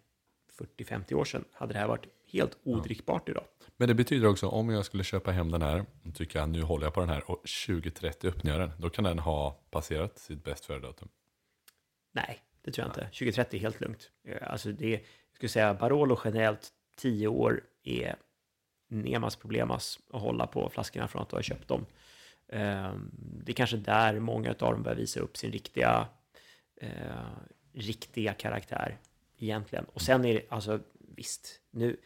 [0.78, 3.44] 40-50 år sedan hade det här varit helt odrickbart idag.
[3.76, 6.62] Men det betyder också om jag skulle köpa hem den här och tycka att nu
[6.62, 8.70] håller jag på den här och 2030 öppnar jag den.
[8.78, 11.08] Då kan den ha passerat sitt bäst före-datum.
[12.12, 13.04] Nej, det tror jag inte.
[13.04, 14.10] 2030 är helt lugnt.
[14.24, 15.00] Eh, Alltså det, jag
[15.34, 18.16] skulle säga Barolo generellt 10 år är
[18.88, 21.86] nemas problemas att hålla på flaskorna från att du har köpt dem.
[22.48, 23.10] Ehm,
[23.44, 26.08] det är kanske där många av dem börjar visa upp sin riktiga,
[26.80, 26.90] eh,
[27.72, 28.98] riktiga karaktär
[29.38, 29.84] egentligen.
[29.84, 30.80] Och sen är det, alltså
[31.16, 31.96] visst, nu,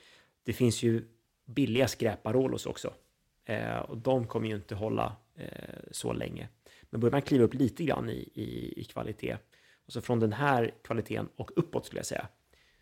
[0.42, 1.04] det finns ju
[1.44, 2.94] billiga skräparolos också.
[3.44, 6.48] Eh, och de kommer ju inte hålla eh, så länge.
[6.90, 9.36] Men börjar man kliva upp lite grann i, i, i kvalitet,
[9.86, 12.28] och så från den här kvaliteten och uppåt skulle jag säga,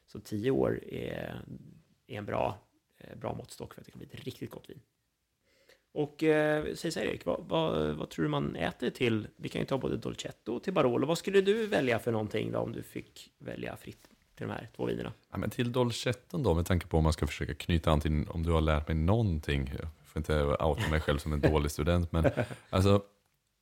[0.06, 1.44] så tio år är,
[2.06, 2.67] är en bra,
[3.16, 4.80] bra måttstock för att det kan bli ett riktigt gott vin.
[5.92, 9.28] Och eh, säg så här Erik, vad, vad, vad tror du man äter till?
[9.36, 11.06] Vi kan ju ta både Dolcetto till Barolo.
[11.06, 14.68] Vad skulle du välja för någonting då om du fick välja fritt till de här
[14.76, 15.12] två vinerna?
[15.30, 18.28] Ja, men till Dolcetton då, med tanke på om man ska försöka knyta an till
[18.28, 19.72] om du har lärt mig någonting.
[19.78, 22.30] Jag får inte outa mig själv som en dålig student, men
[22.70, 23.02] alltså,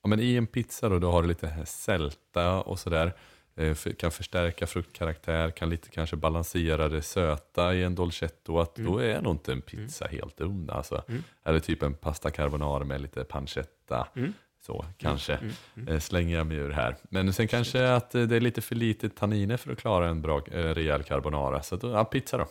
[0.02, 3.12] ja, men i en pizza då, då har du lite sälta och sådär.
[3.56, 8.58] Eh, Kan förstärka fruktkaraktär, kan lite kanske balansera det söta i en dolcetto.
[8.58, 10.70] Att Då är nog inte en pizza helt dum.
[10.72, 11.04] Alltså.
[11.08, 11.22] Mm.
[11.44, 14.08] Eller typ en pasta carbonara med lite pancetta.
[14.16, 14.32] Mm.
[14.60, 15.88] Så kanske Mm, mm.
[15.88, 16.96] eh, slänger jag mig ur här.
[17.02, 20.22] Men sen kanske att eh, det är lite för lite tanniner för att klara en
[20.22, 21.62] bra, rejäl carbonara.
[21.62, 22.46] Så då, ja, pizza då.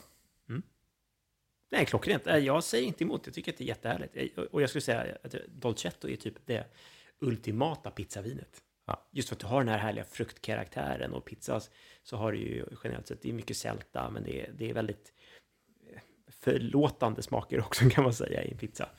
[1.72, 2.26] Nej, klockrent.
[2.26, 3.22] Jag säger inte emot.
[3.26, 4.16] Jag tycker att det är jättehärligt.
[4.38, 6.66] Eh, Och jag skulle säga att Dolcetto är typ det
[7.20, 8.62] ultimata pizzavinet.
[8.86, 9.08] Ja.
[9.12, 11.62] Just för att du har den här härliga fruktkaraktären och pizza
[12.04, 14.74] så har du ju generellt sett, det är mycket sälta, men det är, det är
[14.74, 15.14] väldigt
[15.94, 18.90] eh, förlåtande smaker också kan man säga i en pizza.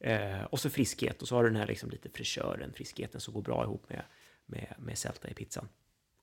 [0.00, 3.34] Eh, och så friskhet och så har du den här liksom lite fräschören, friskheten som
[3.34, 4.02] går bra ihop med,
[4.46, 5.68] med, med sälta i pizzan.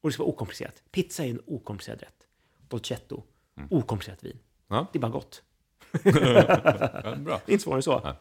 [0.01, 0.84] Och det ska vara okomplicerat.
[0.91, 2.28] Pizza är en okomplicerad rätt.
[2.68, 3.24] Dolcetto,
[3.70, 4.39] okomplicerat vin.
[4.68, 4.88] Ja.
[4.93, 5.43] Det är bara gott.
[6.03, 7.41] Ja, bra.
[7.45, 8.16] Det är inte svårare än så.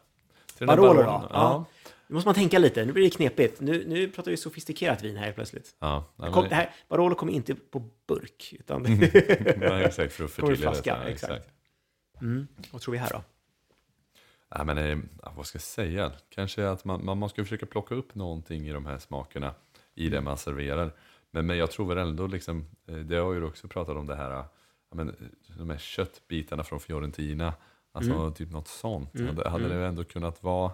[0.67, 1.29] Barolo då?
[1.33, 1.65] Ja.
[2.07, 2.85] Nu måste man tänka lite.
[2.85, 3.61] Nu blir det knepigt.
[3.61, 5.77] Nu, nu pratar vi sofistikerat vin här plötsligt.
[5.79, 8.83] Ja, ja, Kom, men- det här, Barolo kommer inte på burk, utan...
[9.57, 11.11] Nej, exakt, för att förtydliga flaska, detta.
[11.11, 11.49] exakt.
[12.21, 12.47] mm.
[12.71, 13.23] Vad tror vi här då?
[14.49, 14.99] Ja, men, eh,
[15.37, 16.13] vad ska jag säga?
[16.29, 19.55] Kanske att man, man måste försöka plocka upp någonting i de här smakerna
[19.95, 20.93] i det man serverar.
[21.31, 24.17] Men, men jag tror väl ändå, liksom, eh, det har ju också pratat om det
[24.17, 24.49] här, ja,
[24.91, 25.15] men, eh,
[25.59, 27.55] de här köttbitarna från Fiorentina,
[27.93, 29.15] alltså typ något sånt.
[29.15, 29.79] Mm, Hade, hade mm.
[29.79, 30.73] det ändå kunnat vara,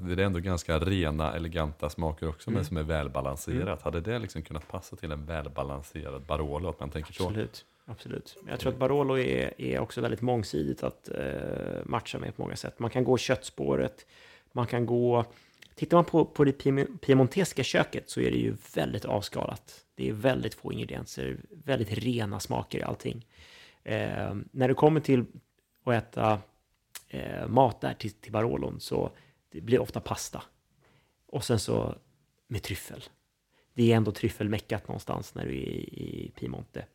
[0.00, 2.64] det är ändå ganska rena, eleganta smaker också, men Mm.
[2.64, 3.82] som är välbalanserat.
[3.82, 7.24] Hade det liksom kunnat passa till en välbalanserad Barolo, att man tänker så?
[7.26, 7.64] Absolut.
[7.84, 8.36] Absolut.
[8.42, 11.24] Men jag tror att Barolo är, är också väldigt mångsidigt att eh,
[11.84, 12.78] matcha med på många sätt.
[12.78, 14.06] Man kan gå köttspåret,
[14.52, 15.24] man kan gå...
[15.74, 19.84] Tittar man på, på det piem- piemontesiska köket så är det ju väldigt avskalat.
[19.94, 23.26] Det är väldigt få ingredienser, väldigt rena smaker i allting.
[23.84, 25.24] Eh, när det kommer till
[25.84, 26.38] att äta
[27.08, 29.10] eh, mat där till, till Barolon så
[29.52, 30.42] det blir ofta pasta.
[31.26, 31.94] Och sen så
[32.48, 33.04] med tryffel.
[33.74, 36.86] Det är ändå tryffelmeckat någonstans när du är i, Piemonte.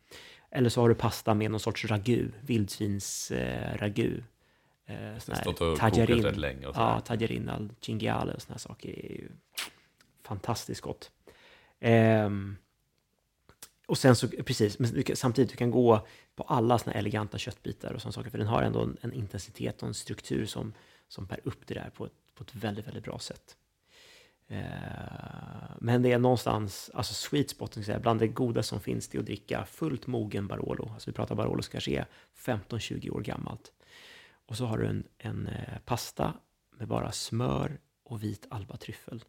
[0.50, 3.82] Eller så har du pasta med någon sorts ragu, vildsvins eh.
[4.86, 6.16] Eh, Stått och tajarin.
[6.16, 6.76] kokat rätt länge och.
[6.76, 9.28] Ja, tajarin al cinghiale och såna saker är ju
[10.22, 11.10] fantastiskt gott.
[11.80, 12.56] Ehm,
[13.86, 16.06] och sen så, precis, men du samtidigt du kan gå
[16.36, 19.82] på alla såna eleganta köttbitar och såna saker, för den har ändå en, en intensitet
[19.82, 20.72] och en struktur som,
[21.08, 23.56] som bär upp det där på ett, på ett väldigt, väldigt bra sätt.
[24.48, 24.60] Eh,
[25.78, 29.26] men det är någonstans, alltså sweet spot, säga, bland det goda som finns det att
[29.26, 30.90] dricka fullt mogen Barolo.
[30.94, 33.72] Alltså vi pratar Barolo som kanske är 15-20 år gammalt.
[34.46, 36.32] Och så har du en, en eh, pasta
[36.76, 39.24] med bara smör och vit albatryffel.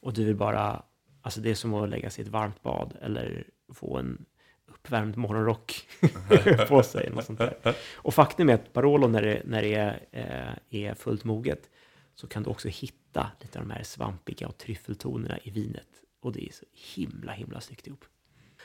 [0.00, 0.82] Och du vill bara,
[1.22, 4.24] alltså det är som att lägga sig i ett varmt bad eller få en
[4.66, 5.88] uppvärmd morgonrock
[6.68, 7.10] på sig.
[7.10, 7.76] Något sånt där.
[7.94, 11.70] Och faktum är att Barolo när det, när det är, är fullt moget
[12.14, 15.86] så kan du också hitta lite av de här svampiga och tryffeltonerna i vinet.
[16.20, 18.04] Och det är så himla, himla snyggt ihop.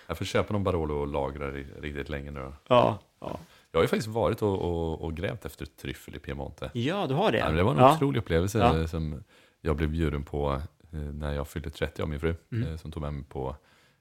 [0.07, 2.53] Jag får köpa någon Barolo och lagra ri- riktigt länge nu.
[2.67, 3.39] Ja, ja.
[3.71, 6.71] Jag har ju faktiskt varit och, och, och grävt efter tryffel i Piemonte.
[6.73, 7.37] ja du har det.
[7.37, 7.95] Ja, det var en ja.
[7.95, 8.87] otrolig upplevelse Ja.
[8.87, 9.23] som
[9.61, 12.67] jag blev bjuden på eh, när jag fyllde 30 av min fru, Mm.
[12.71, 13.55] eh, som tog med mig på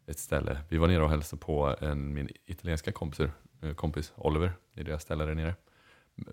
[0.07, 0.61] ett ställe.
[0.69, 3.31] Vi var nere och hälsade på en, min italienska kompisar,
[3.63, 5.55] eh, kompis Oliver, i deras ställe där nere.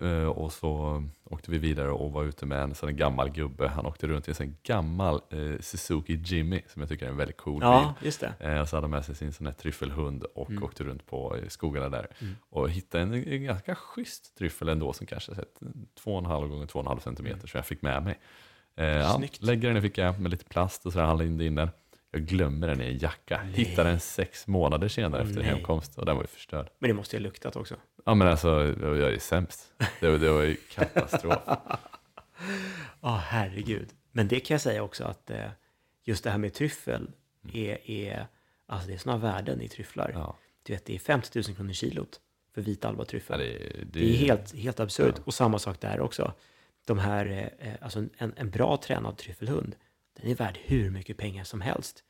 [0.02, 3.68] Eh, Och så åkte vi vidare och var ute med en sån gammal gubbe.
[3.68, 7.16] Han åkte runt i en sån gammal eh, Suzuki Jimmy som jag tycker är en
[7.16, 7.62] väldigt cool bil.
[7.68, 8.32] Ja, just det.
[8.40, 10.62] Eh, Och så hade han med sig sin sån här tryffelhund och Mm.
[10.62, 12.06] åkte runt på skogarna där.
[12.20, 12.34] Mm.
[12.50, 15.58] Och hittade en, en ganska schysst tryffel ändå som kanske sett
[16.04, 18.18] 2,5 gånger 2,5 centimeter som jag fick med mig.
[18.76, 19.16] Eh, ja, Mm.
[19.18, 19.42] Snyggt.
[19.42, 21.68] lägger den i fickan med lite plast och så han in den.
[22.10, 23.40] Jag glömmer den i en jacka.
[23.44, 23.52] Nej.
[23.52, 25.44] Hittar den sex månader senare efter nej.
[25.44, 26.68] hemkomst och den var ju förstörd.
[26.78, 27.74] Men det måste ju ha luktat också.
[28.08, 29.72] Ja men alltså, jag är sämst.
[30.00, 31.38] Det, var- det var ju katastrof.
[33.00, 33.88] Ja, herregud.
[34.12, 35.50] Men det kan jag säga också att eh,
[36.04, 37.10] just det här med tryffel
[37.52, 38.26] är, är
[38.66, 40.10] alltså det är sådana värden i tryfflar.
[40.14, 42.20] Ja, Du vet, det är 50 000 kronor kilot
[42.54, 43.38] för vit ja, albatryffel.
[43.38, 45.14] det, det, Det är helt, helt absurt.
[45.16, 45.22] Ja.
[45.26, 46.32] Och samma sak där också.
[46.86, 49.76] De här, eh, eh, alltså en, en bra tränad tryffelhund,
[50.20, 52.04] den är värd hur mycket pengar som helst.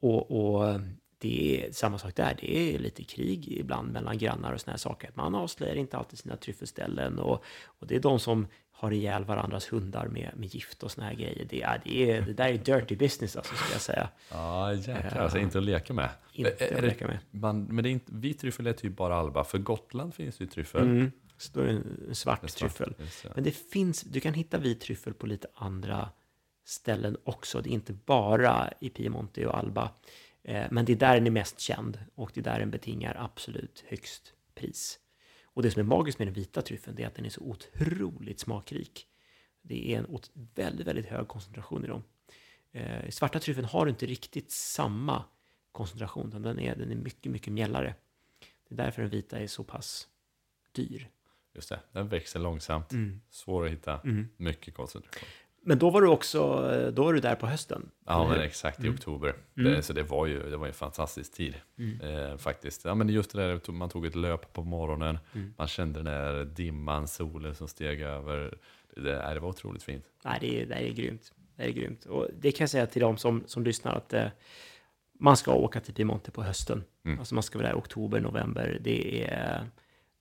[0.00, 0.80] Och, och
[1.18, 4.78] det är samma sak där, det är lite krig ibland mellan grannar och såna här
[4.78, 5.10] saker.
[5.14, 8.46] Man avslöjar inte alltid sina tryffelställen och, och det är de som
[8.78, 11.46] har ihjäl varandras hundar med, med gift och såna här grejer.
[11.48, 14.08] Det, är, det, är, det där är dirty business alltså, skulle jag säga.
[14.30, 15.22] Ja, jäklar.
[15.22, 16.08] Alltså inte att leka med.
[16.32, 17.18] Inte att leka med.
[17.30, 19.44] Man, men det är inte, vit tryffel är typ bara Alba.
[19.44, 20.82] För Gotland finns ju tryffel.
[20.82, 21.12] Mm.
[21.38, 22.94] Så då är det en svart Det tryffel.
[23.34, 26.08] Men det finns, du kan hitta vit tryffel på lite andra
[26.64, 27.60] ställen också.
[27.60, 29.90] Det är inte bara i Piemonte och Alba.
[30.46, 33.16] Eh, Men det är där den är mest känd och det är där den betingar
[33.18, 34.98] absolut högst pris.
[35.44, 38.40] Och det som är magiskt med den vita tryffeln är att den är så otroligt
[38.40, 39.06] smakrik.
[39.62, 40.18] Det är en
[40.54, 42.02] väldigt, väldigt hög koncentration i dem.
[42.72, 45.24] Eh, Svarta tryffeln har inte riktigt samma
[45.72, 47.94] koncentration, utan den är, den är mycket, mycket mjällare.
[48.68, 50.08] Det är därför den vita är så pass
[50.72, 51.08] dyr.
[51.54, 52.90] Just det, den växer långsamt.
[53.30, 54.00] Svår att hitta.
[54.00, 54.28] Mm.
[54.36, 55.28] Mycket koncentration.
[55.68, 56.40] Men då var du också,
[56.94, 57.90] då var du där på hösten?
[58.06, 58.94] Ja, men exakt i Mm.
[58.94, 59.34] oktober.
[59.56, 59.72] Mm.
[59.72, 62.00] Det, så det var ju det var en fantastisk tid Mm.
[62.00, 62.84] eh, faktiskt.
[62.84, 65.18] Ja, men just det där, man tog ett löp på morgonen.
[65.34, 65.54] Mm.
[65.58, 68.58] Man kände den där dimman, solen som steg över.
[68.96, 70.04] Det, det, var otroligt fint.
[70.24, 71.32] Nej, det är, det är grymt.
[71.56, 72.04] Det är grymt.
[72.04, 74.26] Och det kan jag säga till de som, som lyssnar att eh,
[75.18, 76.84] man ska åka till Piemonte på hösten.
[77.04, 77.18] Mm.
[77.18, 78.78] Alltså man ska vara där i oktober, november.
[78.80, 79.66] Det är,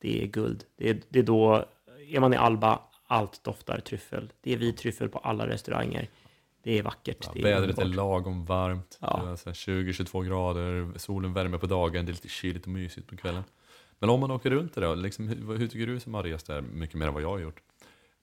[0.02, 0.64] det är guld.
[0.78, 1.66] Det är, det är då,
[2.10, 4.32] är man i Alba, allt doftar tryffel.
[4.42, 6.10] Det är vit tryffel på alla restauranger.
[6.64, 7.18] Det är vackert.
[7.22, 8.98] Ja, det är vädret är lagom varmt.
[9.02, 9.18] Ja.
[9.24, 10.98] Det var så här 20-22 grader.
[11.00, 12.06] Solen värmer på dagen.
[12.06, 13.44] Det är lite kyligt och mysigt på kvällen.
[14.00, 16.48] Men om man åker runt där då, liksom, hur, hur tycker du som har rest
[16.48, 17.62] där mycket mer än vad jag har gjort?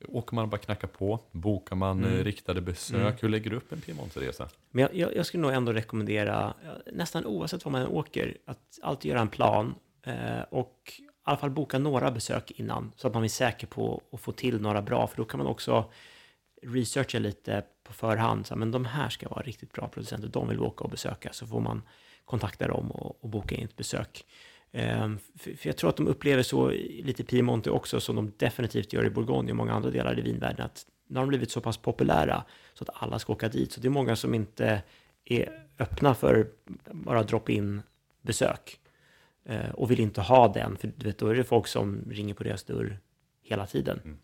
[0.09, 1.20] Åker man bara knacka på?
[1.30, 2.18] Bokar man Mm.
[2.18, 3.01] eh, riktade besök?
[3.01, 3.12] Mm.
[3.20, 4.49] Hur lägger du upp en Piemonte-resa?
[4.70, 6.55] Men jag, jag, jag skulle nog ändå rekommendera,
[6.93, 10.93] nästan oavsett var man åker, att alltid göra en plan eh, och
[11.23, 14.33] i alla fall boka några besök innan så att man är säker på att få
[14.33, 15.91] till några bra, för då kan man också
[16.62, 20.59] researcha lite på förhand, så men de här ska vara riktigt bra producenter, de vill
[20.59, 21.83] vi åka och besöka, så får man
[22.25, 24.25] kontakta dem och, och boka in ett besök.
[24.70, 26.70] Eh, för, för jag tror att de upplever så
[27.03, 30.23] lite i Piemonte också, som de definitivt gör i Bourgogne och många andra delar i
[30.23, 32.45] vinvärlden, att nu har de blivit så pass populära
[32.75, 33.73] så att alla ska åka dit.
[33.73, 34.83] Så det är många som inte
[35.25, 36.51] är öppna för
[36.93, 37.83] bara drop-in
[38.23, 38.79] besök
[39.45, 42.34] eh, och vill inte ha den, för du vet, då är det folk som ringer
[42.34, 42.99] på deras dörr
[43.43, 44.01] hela tiden.
[44.05, 44.18] Mm.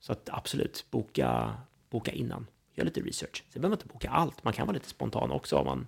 [0.00, 1.54] Så att absolut, boka,
[1.90, 2.46] boka innan.
[2.74, 3.44] Gör lite research.
[3.48, 4.44] Sen behöver man inte boka allt.
[4.44, 5.86] Man kan vara lite spontan också om man,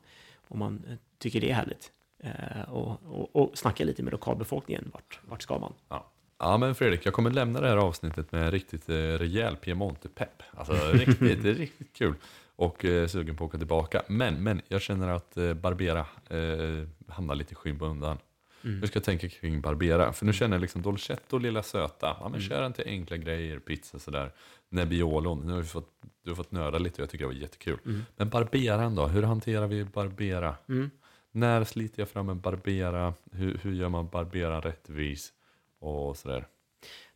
[0.48, 1.92] om man eh, tycker det är härligt.
[2.18, 4.90] Eh, och, och, och snacka lite med lokalbefolkningen.
[4.92, 5.72] Vart, vart ska man?
[5.88, 6.10] Ja.
[6.38, 10.42] ja, men Fredrik, jag kommer lämna det här avsnittet med en riktigt eh, rejäl Piemonte-pepp.
[10.50, 12.14] Alltså riktigt, riktigt kul.
[12.56, 14.02] Och eh, sugen på att åka tillbaka.
[14.08, 18.18] Men, men jag känner att eh, Barbera eh, hamnar lite i skymundan.
[18.64, 18.80] Mm.
[18.80, 20.12] Hur ska jag tänka kring Barbera?
[20.12, 22.06] För nu känner jag liksom Dolcetto, lilla söta.
[22.06, 22.40] Ja, men Mm.
[22.40, 24.32] kör den till enkla grejer, pizza sådär.
[24.68, 25.90] Nebbiolon, nu har vi fått,
[26.22, 27.78] du har fått nörda lite och jag tycker det var jättekul.
[27.86, 28.02] Mm.
[28.16, 29.06] Men Barberan då?
[29.06, 30.54] Hur hanterar vi Barbera?
[30.68, 30.90] Mm.
[31.30, 33.14] När sliter jag fram en Barbera?
[33.32, 35.32] Hur, hur gör man Barberan rättvis?
[35.78, 36.38] Och sådär.
[36.40, 36.46] Nej,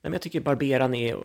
[0.02, 1.16] men jag tycker Barberan är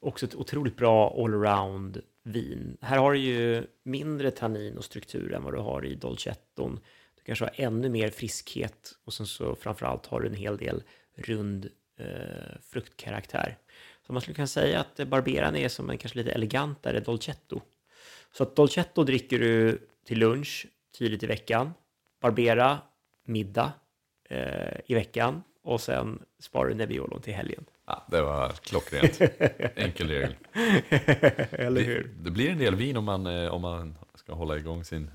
[0.00, 2.76] också ett otroligt bra allround vin.
[2.80, 6.80] Här har du ju mindre tannin och struktur än vad du har i Dolcetton.
[7.28, 10.82] Kanske har ännu mer friskhet och sen så framförallt har du en hel del
[11.16, 11.68] rund
[12.00, 13.58] eh, fruktkaraktär.
[14.06, 17.60] Så man skulle kunna säga att Barberan är som en kanske lite elegantare Dolcetto.
[18.32, 20.66] Så att Dolcetto dricker du till lunch
[20.98, 21.74] tidigt i veckan.
[22.20, 22.78] Barbera
[23.24, 23.72] middag
[24.30, 27.64] eh, i veckan och sen sparar du Nebbiolon till helgen.
[27.86, 29.20] Ja, det var klockrent.
[29.76, 30.34] Enkel regel.
[31.50, 32.02] Eller hur?
[32.02, 35.10] Det, det blir en del vin om man, eh, om man ska hålla igång sin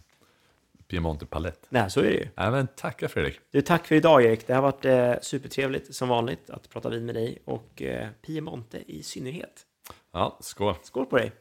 [0.93, 1.67] Piemonte palett.
[1.69, 2.27] Nej, så är det ju.
[2.35, 3.39] Nej, men tackar Fredrik.
[3.51, 4.47] Du, tack för idag Erik.
[4.47, 8.83] Det har varit eh, supertrevligt som vanligt att prata vin med dig och eh, Piemonte
[8.87, 9.61] i synnerhet.
[10.11, 10.75] Ja, skål.
[10.83, 11.31] Skål på dig!